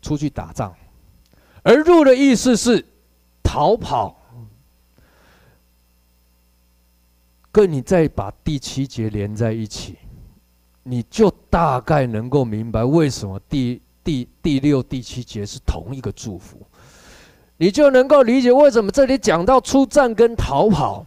[0.02, 0.72] 出去打仗；
[1.62, 2.84] 而入的意思是
[3.40, 4.20] 逃跑。
[7.52, 9.96] 跟你再把第七节连在一起，
[10.82, 16.66] 你就大概能够明白为什么第第第六、第七节是同一个祝福，
[17.58, 21.06] 你就能够理解为什么这里讲到出战跟逃跑。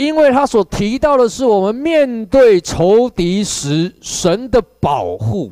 [0.00, 5.50] 因为他所提到的是，我们面对仇敌时神的保护；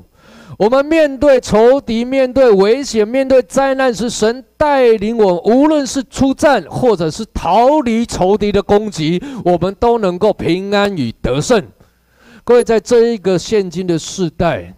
[0.56, 11.62] 我们面对仇敌、面对危险、面对灾难时，神带领我，无论是出战或者是逃离仇敌的攻击，我们都能够平安与得胜。
[12.42, 14.74] 各位，在这一个现今的世代，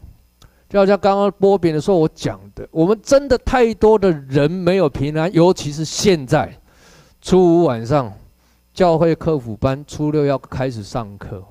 [0.68, 6.52] 就好像刚刚波比的时候我讲的，我们真的太多的人没有平安，尤其是现在
[7.22, 8.12] 初五晚上。
[8.72, 11.42] 教会课辅班初六要开始上课，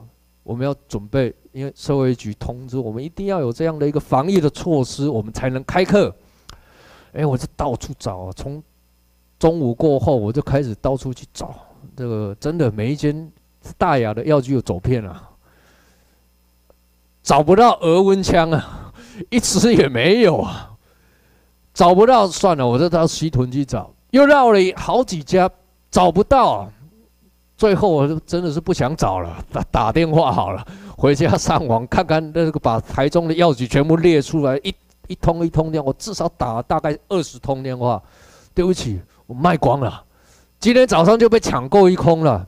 [0.41, 6.15] 我们要准备，因为社会局通知我们一定要有这样的一个防疫的措施，我们才能开课。
[7.13, 8.63] 哎，我就到处找，从
[9.37, 11.53] 中午过后我就开始到处去找，
[11.95, 13.29] 这个真的每一间
[13.77, 15.29] 大雅的药局有走遍了，
[17.21, 18.93] 找不到额温枪啊，
[19.29, 20.71] 一支也没有啊，
[21.73, 25.49] 找不到算了，我就到西屯去找，又绕了好几家，
[25.91, 26.71] 找不到。
[27.59, 34.73] 最后我就真的是不想找了，打打电话好了，回家上网看看那个把台中的药局全部列出来，一
[35.07, 38.01] 一通一通电话，我至少打了大概二十通电话。
[38.53, 40.01] 对不起，我卖光了，
[40.57, 42.47] 今天早上就被抢购一空了。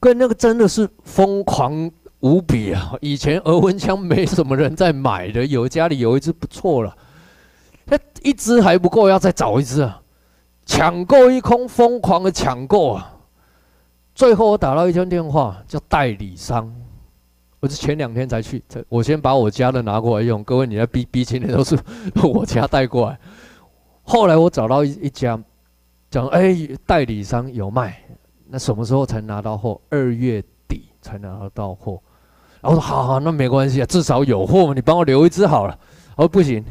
[0.00, 2.94] 跟那个真的是疯狂无比啊！
[3.02, 6.96] 以前额温枪没什么人在买的，有家里有一支不错了，
[7.84, 10.00] 他一支还不够，要再找一支啊！
[10.64, 13.13] 抢购一空，疯狂的抢购啊！
[14.14, 16.72] 最后我打到一通电话，叫代理商，
[17.58, 20.44] 我是前两天才去，我先把我家的拿过来用。
[20.44, 21.76] 各位，你的 B B 今天都是
[22.22, 23.18] 我家带过来。
[24.04, 25.36] 后来我找到一一家，
[26.10, 27.98] 讲哎，代理商有卖，
[28.46, 29.80] 那什么时候才拿到货？
[29.90, 32.00] 二月底才拿得到货。
[32.60, 35.76] 然后我说好好，那没关系啊，至少有货，你帮我留一只好了。
[36.14, 36.64] 我说不行，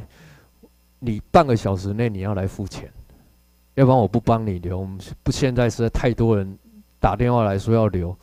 [1.00, 2.90] 你半个小时内你要来付钱，
[3.74, 4.80] 要不然我不帮你留。
[4.80, 6.58] 我们不现在实在太多人。
[7.04, 8.16] 打电话来说要留，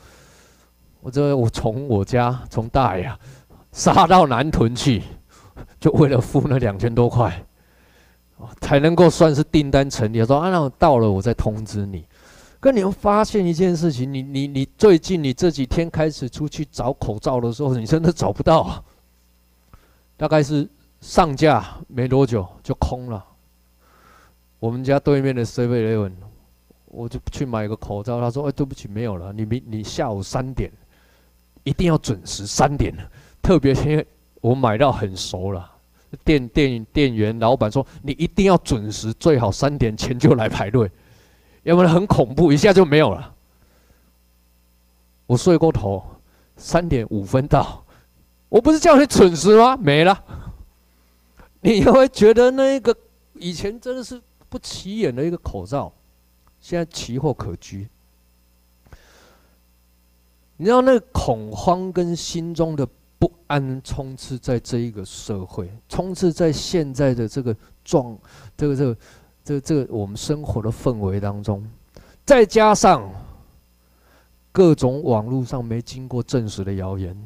[1.02, 3.14] 我这我从我家从大雅
[3.72, 5.02] 杀到南屯去，
[5.78, 7.44] 就为了付那两千多块，
[8.62, 10.24] 才能够算是订单成立。
[10.24, 12.06] 说啊，那我到了我再通知你。
[12.58, 18.82] 可你会发现一件事情，你你你最近你这几天开始出去找口罩的时候，你真的找不到啊。
[20.16, 20.66] 大概是
[21.02, 23.22] 上架没多久就空了。
[24.58, 26.12] 我们家对面的 7-Eleven。
[26.92, 29.32] 我就去买个口罩，他说：“哎，对不起，没有了。
[29.32, 30.68] 你明你下午三点
[31.62, 32.92] 一定要准时三点，
[33.40, 34.04] 特别因为
[34.40, 35.70] 我买到很熟了。
[36.24, 40.90] 店店店员老板说，你一定要准时，最好三点前就来排队，
[41.62, 43.32] 要不然很恐怖，一下就没有了。
[45.26, 46.02] 我睡过头，
[46.56, 47.84] 三点五分到，
[48.48, 49.76] 我不是叫你准时吗？
[49.76, 50.24] 没了。
[51.60, 52.92] 你会觉得那一个
[53.34, 55.92] 以前真的是不起眼的一个口罩。”
[56.60, 57.88] 现在奇货可居，
[60.56, 62.86] 你知道那个恐慌跟心中的
[63.18, 68.16] 不安充斥在这一个社会，充斥在现在的这个状，
[68.56, 68.96] 这个这个
[69.42, 71.66] 这个这个我们生活的氛围当中，
[72.26, 73.10] 再加上
[74.52, 77.16] 各种网络上没经过证实的谣言，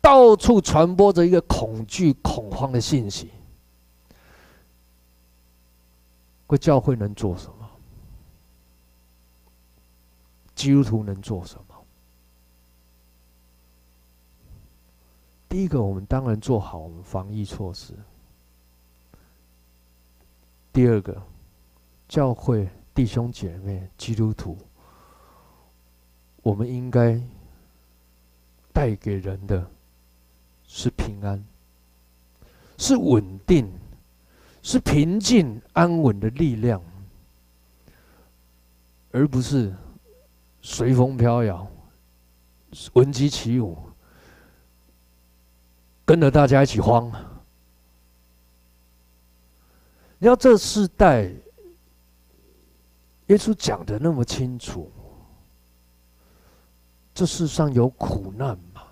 [0.00, 3.30] 到处传播着一个恐惧恐慌的信息，
[6.46, 7.59] 贵教会能做什么？
[10.60, 11.74] 基督徒能做什么？
[15.48, 17.94] 第一个，我们当然做好我们防疫措施。
[20.70, 21.16] 第二个，
[22.06, 24.58] 教会弟兄姐妹、基督徒，
[26.42, 27.18] 我们应该
[28.70, 29.66] 带给人的
[30.66, 31.42] 是平安，
[32.76, 33.66] 是稳定，
[34.62, 36.82] 是平静安稳的力量，
[39.10, 39.74] 而不是
[40.62, 41.66] 随风飘摇、
[42.92, 43.76] 闻鸡起舞。
[46.04, 47.08] 跟着大家一起慌。
[50.18, 51.22] 你要这世代，
[53.28, 54.90] 耶稣讲的那么清楚，
[57.14, 58.82] 这世上有苦难嘛？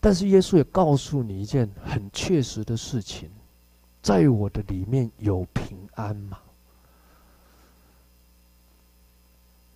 [0.00, 3.30] 但是耶稣也告诉你一件很确实的事情，
[4.02, 6.40] 在我的里面有平安嘛？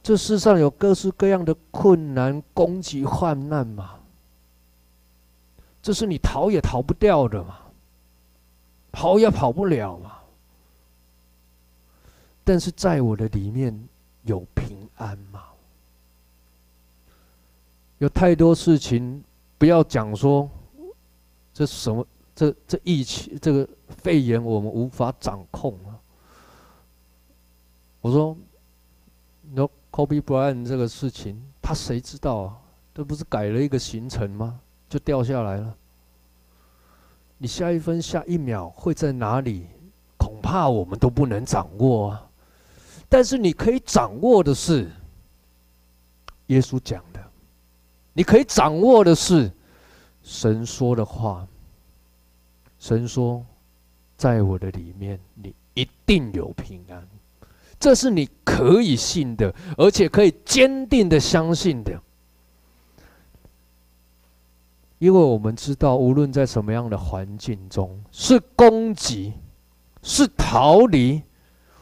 [0.02, 4.00] 这世上有各式各样的困难、攻击、患难嘛？
[5.80, 7.58] 这是你逃也逃不掉的嘛？
[8.90, 10.18] 跑也跑不了嘛？
[12.44, 13.88] 但是在我的里面
[14.24, 15.44] 有平安嘛？
[17.98, 19.22] 有太多事情，
[19.58, 20.50] 不要讲说
[21.54, 25.94] 这什么，这这疫情，这个肺炎我们无法掌控啊。
[28.00, 28.36] 我说，
[29.54, 29.70] 喏。
[29.92, 32.58] Kobe Bryant 这个事情，他谁知道啊？
[32.94, 34.58] 这不是改了一个行程吗？
[34.88, 35.76] 就掉下来了。
[37.36, 39.66] 你下一分、下一秒会在哪里？
[40.18, 42.26] 恐怕我们都不能掌握啊。
[43.08, 44.90] 但是你可以掌握的是
[46.46, 47.22] 耶稣讲的，
[48.14, 49.52] 你可以掌握的是
[50.22, 51.46] 神说的话。
[52.78, 53.44] 神说，
[54.16, 57.06] 在我的里面，你一定有平安。
[57.82, 62.00] 这是你可以信的，而且可以坚定的相信的，
[65.00, 69.32] 因为我们知道，无论在什么样的环境中，是攻击，
[70.00, 71.20] 是逃离，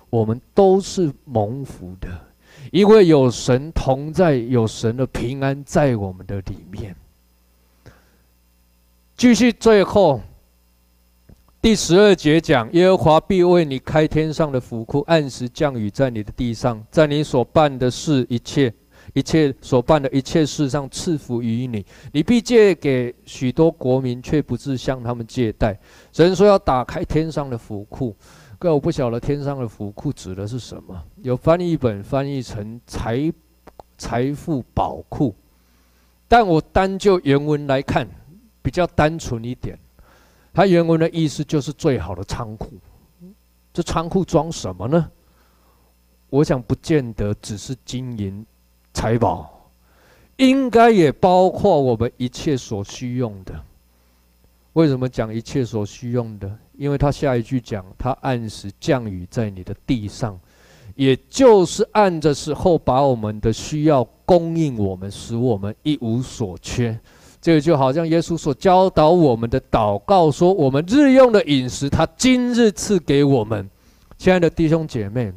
[0.08, 2.08] 我们都是蒙福的，
[2.72, 6.96] 因为有神同在，有神的平安在我们的里面。
[9.18, 10.22] 继续，最后。
[11.62, 18.72] 第十二节讲，耶和华必为你开天上的府库，按时降雨在你的地上，在你所办的事一切、
[19.12, 21.84] 一切所办的一切事上赐福于你。
[22.12, 25.78] 你必借给许多国民，却不至向他们借贷。
[26.14, 28.16] 神说要打开天上的府库，
[28.58, 30.98] 各位，我不晓得天上的府库指的是什么。
[31.22, 33.30] 有翻译本翻译成财
[33.98, 35.36] 财富宝库，
[36.26, 38.08] 但我单就原文来看，
[38.62, 39.78] 比较单纯一点。
[40.52, 42.70] 它原文的意思就是最好的仓库。
[43.72, 45.10] 这仓库装什么呢？
[46.28, 48.44] 我想不见得只是金银
[48.92, 49.70] 财宝，
[50.36, 53.60] 应该也包括我们一切所需用的。
[54.72, 56.58] 为什么讲一切所需用的？
[56.76, 60.38] 因为他下一句讲，他按时降雨在你的地上，
[60.94, 66.98] 也就是按着时候把我们的需要供应我们，使我们一无所缺。
[67.40, 73.68] 这就好像耶稣所教导我们的祷告说：“我们日用的饮食，他今日赐给我们。”
[74.18, 75.32] 亲爱的弟兄姐妹，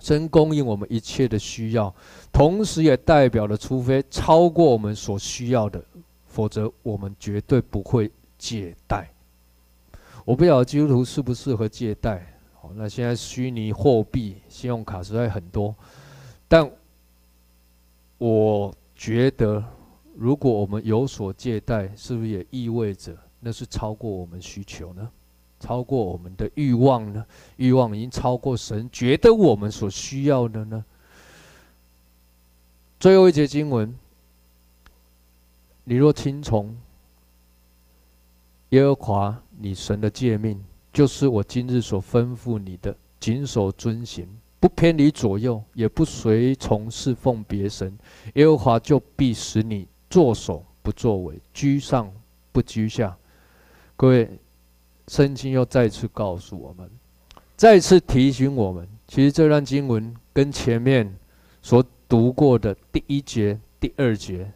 [0.00, 1.94] 神供应我们一切的需要，
[2.32, 5.80] 同时也代表了，除非超过我们所需要的，
[6.26, 9.08] 否则我们绝对不会借贷。
[10.24, 12.26] 我不晓得基督徒适不适合借贷。
[12.60, 15.72] 好，那现在虚拟货币、信用卡实在很多，
[16.48, 16.68] 但
[18.18, 19.64] 我觉得。
[20.20, 25.08] 如果我们有所借贷，是不是也意味着那是超过我们需求呢？
[25.58, 27.24] 超过我们的欲望呢？
[27.56, 30.84] 欲望已经超过神觉得我们所需要的呢？
[32.98, 33.98] 最后一节经文：
[35.84, 36.76] 你若听从
[38.68, 40.62] 耶和华你神的诫命，
[40.92, 44.28] 就是我今日所吩咐你的，谨守遵行，
[44.60, 47.98] 不偏离左右，也不随从侍奉别神，
[48.34, 49.88] 耶和华就必使你。
[50.10, 52.12] 作首不作尾，居上
[52.50, 53.16] 不居下。
[53.96, 54.28] 各位，
[55.06, 56.90] 圣经又再次告诉我们，
[57.56, 61.16] 再次提醒我们，其实这段经文跟前面
[61.62, 64.50] 所读过的第一节、第二节、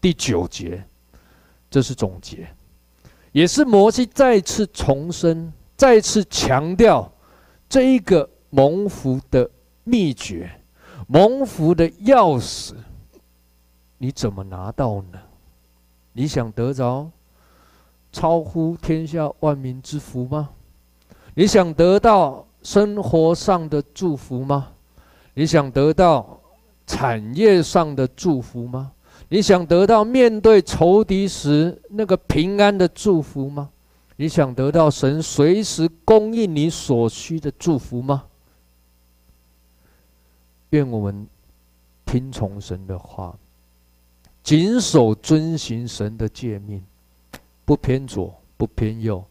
[0.00, 0.84] 第九节，
[1.68, 2.46] 这是总结，
[3.32, 7.10] 也是摩西再次重申、再次强调
[7.68, 9.50] 这一个蒙福的
[9.82, 10.48] 秘诀、
[11.08, 12.74] 蒙福的钥匙，
[14.02, 15.20] 你怎么拿到呢？
[16.12, 17.08] 你想得着
[18.10, 20.50] 超乎天下万民之福吗？
[21.36, 24.72] 你想得到生活上的祝福吗？
[25.34, 26.40] 你想得到
[26.84, 28.90] 产业上的祝福吗？
[29.28, 33.70] 你想得到面对仇敌时那个平安的祝福吗？
[34.16, 38.24] 你想得到神随时供应你所需的祝福吗？
[40.70, 41.24] 愿我们
[42.04, 43.32] 听从神的话，
[44.42, 46.82] 谨守遵行神的诫命，
[47.64, 49.24] 不偏左，不偏右，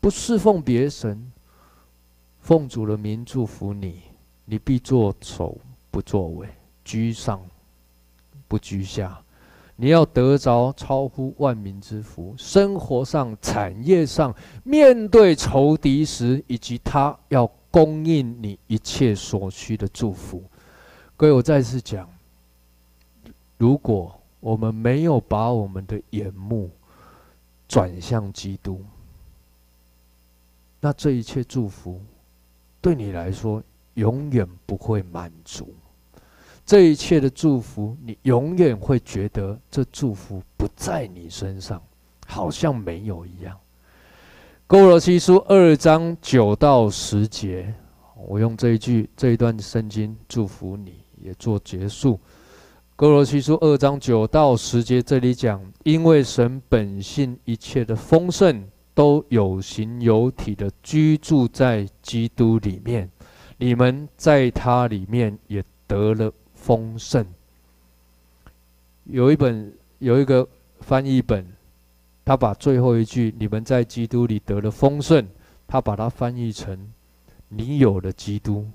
[0.00, 1.30] 不侍奉别神。
[2.40, 4.00] 奉主的名祝福你，
[4.44, 5.58] 你必作首
[5.90, 6.48] 不作尾，
[6.84, 7.40] 居上
[8.48, 9.20] 不居下。
[9.76, 14.34] 你要得着超乎万民之福，生活上、产业上，
[14.64, 20.42] 面对仇敌时，以及他要供应你一切所需的祝福。
[21.16, 22.10] 各位，我再次讲，
[23.56, 26.70] 如果我们没有把我们的眼目
[27.66, 28.80] 转向基督，
[30.80, 32.00] 那这一切祝福。
[32.80, 33.62] 对你来说，
[33.94, 35.74] 永远不会满足。
[36.64, 41.82] 这一切的祝福，你永远会觉得这祝福不在你身上，
[42.26, 43.58] 好像没有一样。
[44.66, 47.74] 歌罗西书二章九到十节，
[48.14, 52.20] 我用这一句这一段圣经祝福你，也做结束。
[52.98, 58.66] 歌罗西书二章九到十节，这里讲，因为神本性一切的丰盛。
[58.92, 63.08] 都有形有体的居住在基督里面，
[63.56, 67.24] 你们在他里面也得了丰盛。
[69.04, 70.44] 有一本有一个
[70.80, 71.46] 翻译本，
[72.24, 75.24] 他把最后一句“你们在基督里得了丰盛”，
[75.68, 76.76] 他把它翻译成
[77.48, 78.66] “你有了基督，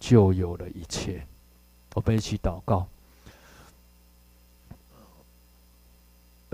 [0.00, 1.24] 就有了一切”。
[1.94, 2.88] 我们一起祷告。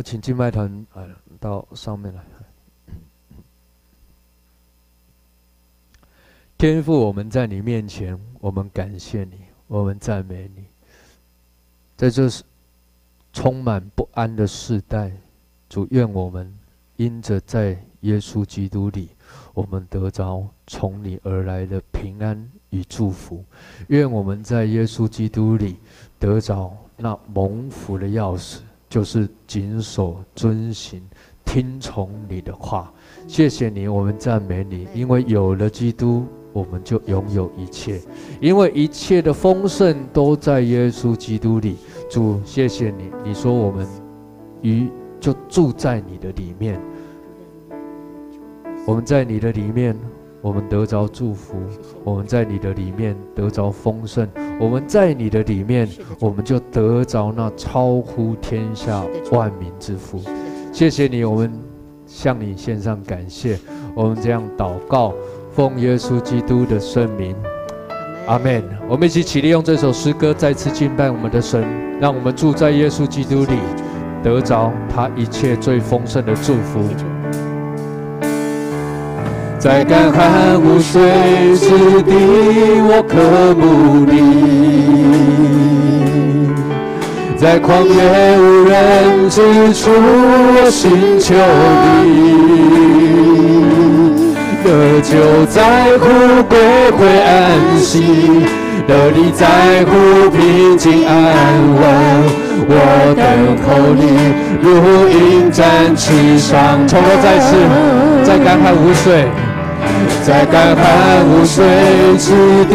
[0.02, 1.06] 请敬拜团啊
[1.38, 2.22] 到上面来。
[6.56, 10.64] 天父，我们在你面前，我们感谢你，我们赞美你。
[11.96, 12.28] 在这
[13.32, 15.12] 充满不安的世代，
[15.68, 16.52] 主愿我们
[16.96, 19.10] 因着在耶稣基督里，
[19.52, 23.44] 我们得着从你而来的平安与祝福。
[23.88, 25.76] 愿我们在耶稣基督里
[26.18, 28.60] 得着那蒙福的钥匙，
[28.94, 31.02] 就是谨守遵行、
[31.44, 32.92] 听从你的话。
[33.26, 36.24] 谢谢你，我们赞美你，因为有了基督。
[36.52, 38.00] 我们就拥有一切，
[38.40, 41.74] 因为一切的丰盛都在耶稣基督里。
[42.08, 43.84] 主，谢谢你，你说我们
[44.62, 44.88] 与
[45.18, 46.80] 就住在你的里面。
[48.86, 49.98] 我们在你的里面，
[50.44, 51.54] 我们得着祝福；
[52.04, 54.26] 我们在你的里面得着丰盛；
[54.60, 55.88] 我们在你的里面，
[56.20, 60.20] 我们就得着那超乎天下万民之福。
[60.70, 61.50] 谢谢你，我们
[62.06, 63.58] 向你献上感谢。
[63.94, 65.14] 我们这样祷告。
[65.50, 67.34] 奉耶稣基督的圣名，
[68.26, 68.62] 阿门。
[68.86, 71.64] 我们一起起立，用这首诗歌再次敬拜我们的神，
[71.98, 73.56] 让我们住在耶稣基督里，
[74.22, 76.80] 得着他一切最丰盛的祝福。
[79.64, 81.00] 在干旱无水
[81.56, 81.66] 之
[82.02, 82.12] 地，
[82.86, 83.16] 我渴
[83.54, 84.12] 慕你；
[87.34, 88.76] 在旷野无人
[89.30, 89.40] 之
[89.72, 91.34] 处，我寻求
[92.04, 92.04] 你。
[94.62, 96.04] 得救在乎
[96.42, 96.58] 归
[96.98, 98.44] 回安息，
[98.86, 99.46] 得力在
[99.86, 101.16] 乎平静安
[101.72, 101.82] 稳。
[102.68, 102.70] 我
[103.16, 104.04] 等候你，
[104.60, 107.00] 如鹰展翅上腾。
[107.00, 107.56] 重头再次，
[108.24, 109.24] 在干旱无水，
[110.26, 110.84] 在干旱
[111.28, 111.62] 无水
[112.18, 112.32] 之
[112.64, 112.74] 地，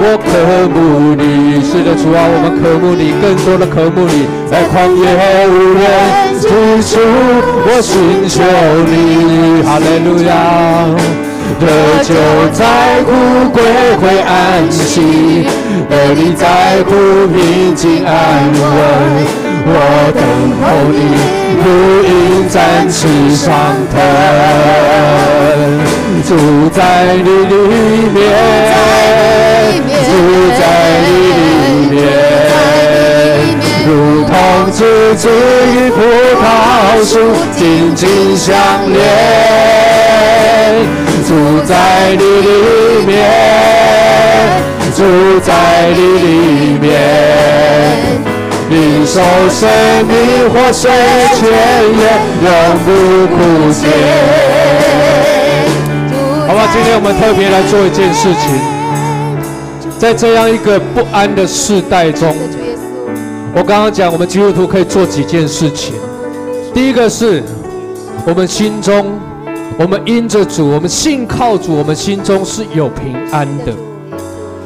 [0.00, 1.60] 我渴慕你。
[1.60, 4.26] 是的，主啊，我们渴慕你，更多的渴慕你。
[4.50, 5.04] 在旷野
[5.46, 5.84] 无人
[6.40, 6.48] 之
[6.82, 6.98] 处，
[7.66, 8.40] 我寻求
[8.88, 9.62] 你。
[9.62, 10.32] 哈利路亚。
[11.60, 11.66] 得
[12.02, 12.14] 救
[12.54, 12.64] 在
[13.04, 13.60] 乎归
[14.00, 15.44] 回安息，
[15.90, 18.14] 得力在乎平静安
[18.58, 19.39] 稳。
[19.72, 19.76] 我
[20.16, 20.20] 等
[20.60, 20.98] 候你，
[21.62, 21.64] 如
[22.02, 22.10] 鹰
[22.48, 22.58] 展
[22.90, 22.98] 翅
[23.36, 23.46] 上
[23.92, 23.94] 腾，
[26.26, 26.28] 住
[26.70, 26.78] 在
[27.14, 27.54] 你里
[28.10, 28.18] 面，
[30.06, 30.10] 住
[30.58, 30.60] 在
[31.06, 31.08] 你
[31.38, 31.46] 里
[31.90, 31.94] 面，
[33.86, 33.88] 如
[34.24, 34.30] 同
[34.72, 34.78] 枝
[35.14, 35.96] 子与葡
[36.42, 36.42] 萄
[37.04, 37.12] 树
[37.56, 37.60] 紧
[37.94, 38.48] 紧相
[38.92, 38.98] 连。
[41.28, 41.30] 住
[41.64, 41.72] 在
[42.18, 42.50] 你里
[43.06, 43.08] 面，
[44.96, 44.98] 住
[45.38, 45.52] 在
[45.94, 46.28] 你里
[46.80, 46.90] 面，
[48.72, 49.68] 你受生
[50.06, 50.88] 命活水
[51.34, 51.50] 泉
[51.90, 52.02] 源，
[52.44, 52.48] 永
[52.84, 53.36] 不枯
[53.72, 53.88] 竭。
[56.46, 58.56] 好吧，今天我们特别来做一件事情，
[59.98, 62.32] 在这样一个不安的世代中，
[63.56, 65.96] 我刚刚讲，我们基督徒可以做几件事情。
[66.72, 67.42] 第一个是，
[68.24, 69.18] 我们心中，
[69.78, 73.72] 我们因着主，我们信靠主，我们心中是有平安的。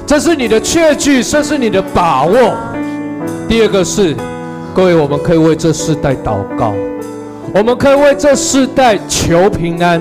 [0.07, 2.55] 这是你的确据，这是你的把握。
[3.49, 4.16] 第二个是，
[4.74, 6.72] 各位，我们可以为这世代祷告，
[7.55, 10.01] 我们可以为这世代求平安。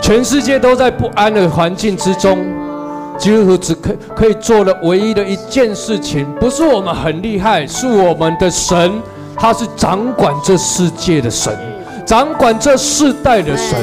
[0.00, 2.38] 全世界都在不安的环境之中，
[3.18, 8.92] 基督徒只可可以做的唯一的一件事情，不是我们很厉害，是我们的神。
[9.40, 11.56] 他是掌管这世界的神，
[12.04, 13.78] 掌管这世代的神。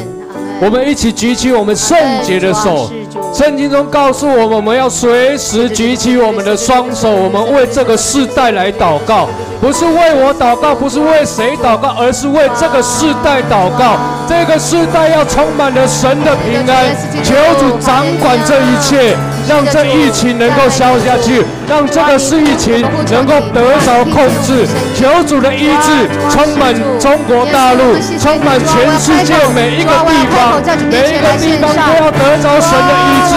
[0.62, 2.90] 我们一起举起我们圣洁的手。
[3.36, 9.28] 圣经中告诉我们，我们要随时举起我们的双手，我们为这个世代来祷告，
[9.60, 13.98] 不是为我祷告，不是为谁祷告，而是为这个世代祷告。
[14.26, 19.14] 这个世代要充满了神的平安，求主掌管这一切。
[19.48, 24.68] 让这疫情能够消下去，让这个事疫情能够得着控制。
[24.96, 33.34] 求主的医治充满中国大陆，充满全世界每一个地方，每一个地方都要得着神的医治，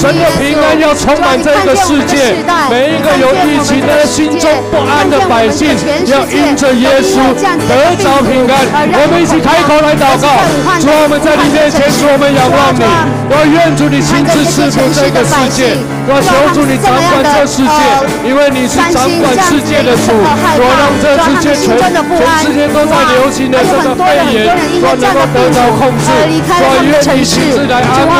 [0.00, 2.36] 神的平安要充满这个世界。
[2.70, 5.68] 每一个有疫情的心中不安的百姓，
[6.06, 7.18] 要因着耶稣
[7.68, 8.52] 得着平安。
[8.94, 10.28] 我们一起开口来祷告，
[10.80, 12.82] 主，我们在你面前，主我们仰望你，
[13.28, 15.76] 我愿主你亲自赐福这个世界。
[16.04, 17.78] 我求主你掌管这世界，
[18.26, 20.10] 因为你是掌管世界的主。
[20.18, 24.02] 我让这世界全全世界都在流行的这个肺
[24.34, 24.50] 炎，
[24.82, 26.10] 我能够得到控制。
[26.10, 28.18] 我愿你亲自来安慰，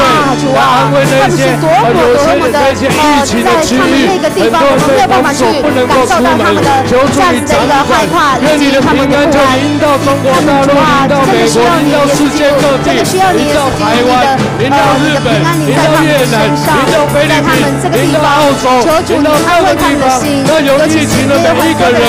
[0.55, 6.55] 来安慰那些有些那些疫情的区域，很多人被封锁不能够出门。
[6.87, 15.35] 求主你掌管，愿你的平安就临到中国大陆，临到美国，临到世界各地，临到台湾，临到日本，
[15.67, 17.27] 临到越南，临到北。
[17.33, 18.53] 在他们这个地方，
[18.83, 22.01] 求主你安慰他们的心，那有疫情的每一个人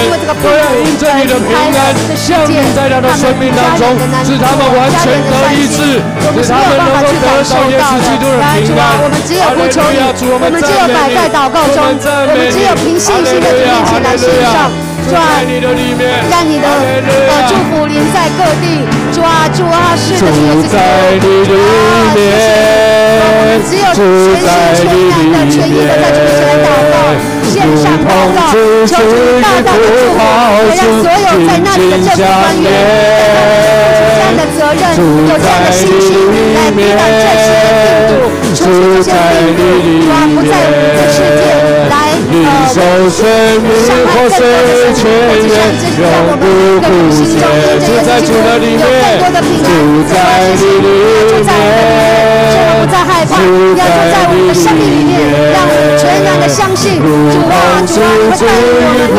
[0.42, 1.96] 都要因着你的平安
[2.26, 3.96] 降临在他的生命当中，
[4.26, 6.02] 使他们完全得医治，
[6.42, 9.00] 使他们能够得到耶稣基督的平安。
[9.04, 10.02] 我们只有不求你，
[10.34, 14.72] 我们只有摆在祷告中，我们只有凭信心的面前来献上，
[15.10, 15.42] 主啊，
[16.30, 18.66] 让你的呃祝福临在各地，
[19.12, 20.28] 主啊，主啊，是的，主
[20.72, 20.76] 在
[21.20, 21.52] 你里
[22.16, 22.20] 面，
[23.20, 24.80] 我们只有全心全。
[24.80, 26.96] 全意的、全意的，在主面前来祷告，
[27.44, 28.40] 献上祷告，
[28.88, 30.18] 求主大大的祝福，
[30.66, 32.66] 也让所有在那里的政府官员
[33.94, 34.82] 有这样的责任，
[35.28, 36.08] 有这样的信心
[36.56, 38.32] 来抵挡这些病毒，
[38.64, 39.12] 不在
[39.46, 40.52] 我们的
[41.12, 41.44] 世界
[41.92, 41.94] 来
[42.32, 42.80] 呃伤
[43.12, 43.20] 害
[43.60, 45.12] 更多的生命。
[45.28, 46.42] 我只想知道我们
[46.80, 49.68] 各位心中因着耶稣有更多的平安，
[50.08, 50.80] 在万事兴，
[51.28, 51.84] 就在我们，
[52.48, 55.12] 使我不再害怕，要住在我们的生命里面。
[55.52, 57.04] 让我们全然的相信，主
[57.52, 59.12] 啊，主啊，你会带领我们，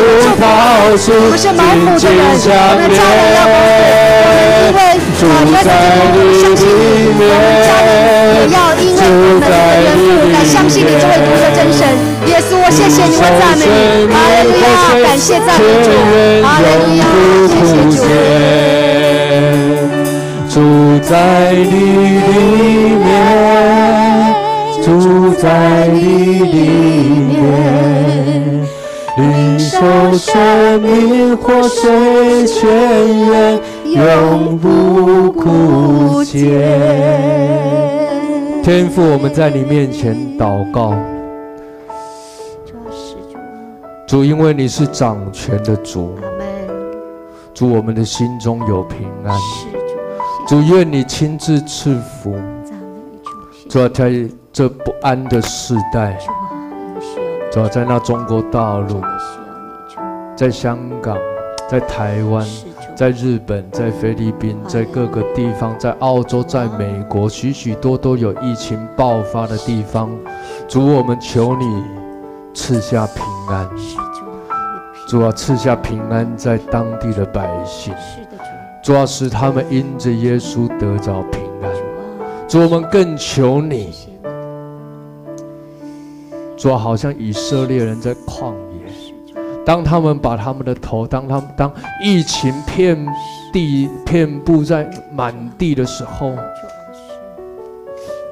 [0.96, 4.80] 祝福我们是蒙福的人，我们家人要蒙福，我们因为
[5.24, 7.22] 啊，要在这里相信你，我们
[7.64, 7.88] 家人
[8.34, 9.46] 也要因为我们的
[9.84, 11.80] 缘故来相信你这位独一的真神。
[12.26, 14.66] 耶稣，我谢谢你，我赞美你，哈利路亚，
[15.04, 15.88] 感谢赞美主，
[16.42, 17.04] 哈利路亚，
[17.48, 18.02] 谢谢主，
[20.48, 20.56] 住
[21.02, 21.12] 在
[21.52, 21.72] 你
[22.20, 22.32] 里
[22.96, 23.04] 面。
[24.84, 25.96] 住在你
[26.44, 26.54] 里
[27.24, 27.32] 面，
[29.16, 29.72] 领受
[30.12, 30.28] 生
[30.82, 32.68] 命活水泉
[33.26, 33.58] 源，
[33.94, 36.40] 永不枯竭。
[38.62, 40.94] 天父，我们在你面前祷告。
[44.06, 46.14] 主，因为你是掌权的主。
[47.54, 49.38] 主，我们的心中有平安。
[50.46, 52.36] 主，愿你亲自赐福。
[53.68, 54.28] 主，在。
[54.56, 56.16] 这不安的世代，
[57.50, 59.02] 主要在那中国大陆，
[60.36, 61.18] 在香港，
[61.68, 62.46] 在台湾，
[62.94, 70.10] 在日本，在菲律宾，在各个地方，在澳洲，在美国，许许多多有疫情爆发的地方，
[70.68, 71.82] 主，我们求你
[72.52, 73.68] 赐下平安，
[75.08, 77.92] 主啊，赐下平安在当地的百姓，
[78.82, 78.94] 主。
[78.94, 81.72] 啊使他们因着耶稣得着平安，
[82.46, 83.92] 主，我们更求你。
[86.56, 88.73] 主啊好像以色列人在旷野，
[89.64, 93.06] 当他们把他们的头，当他们当疫情遍
[93.52, 96.32] 地遍布在满地的时候，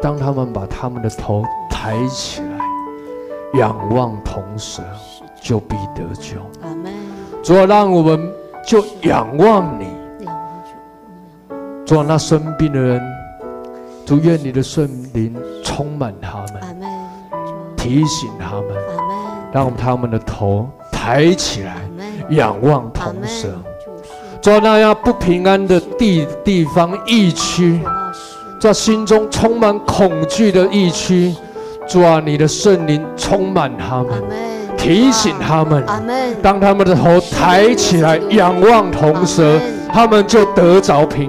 [0.02, 4.82] 当他们把他们的头抬起来，仰望同时，
[5.40, 6.36] 就必得救。
[7.42, 8.30] 主啊，让我们
[8.64, 9.86] 就仰望你。
[11.86, 13.02] 主啊，那生病的人，
[14.04, 16.60] 主愿你的圣灵充满他们，
[17.76, 18.76] 提醒他们，
[19.50, 20.68] 让他们的头
[21.02, 21.74] 抬起来，
[22.28, 23.48] 仰望铜蛇。
[24.40, 27.80] 主啊，那样不平安的地地方疫区，
[28.60, 31.34] 在心中充满恐惧的疫区。
[31.88, 34.12] 主啊，你的圣灵充满他们，
[34.76, 35.84] 提醒他们，
[36.40, 39.58] 当他们的头抬起来仰望铜蛇，
[39.92, 41.28] 他们就得着平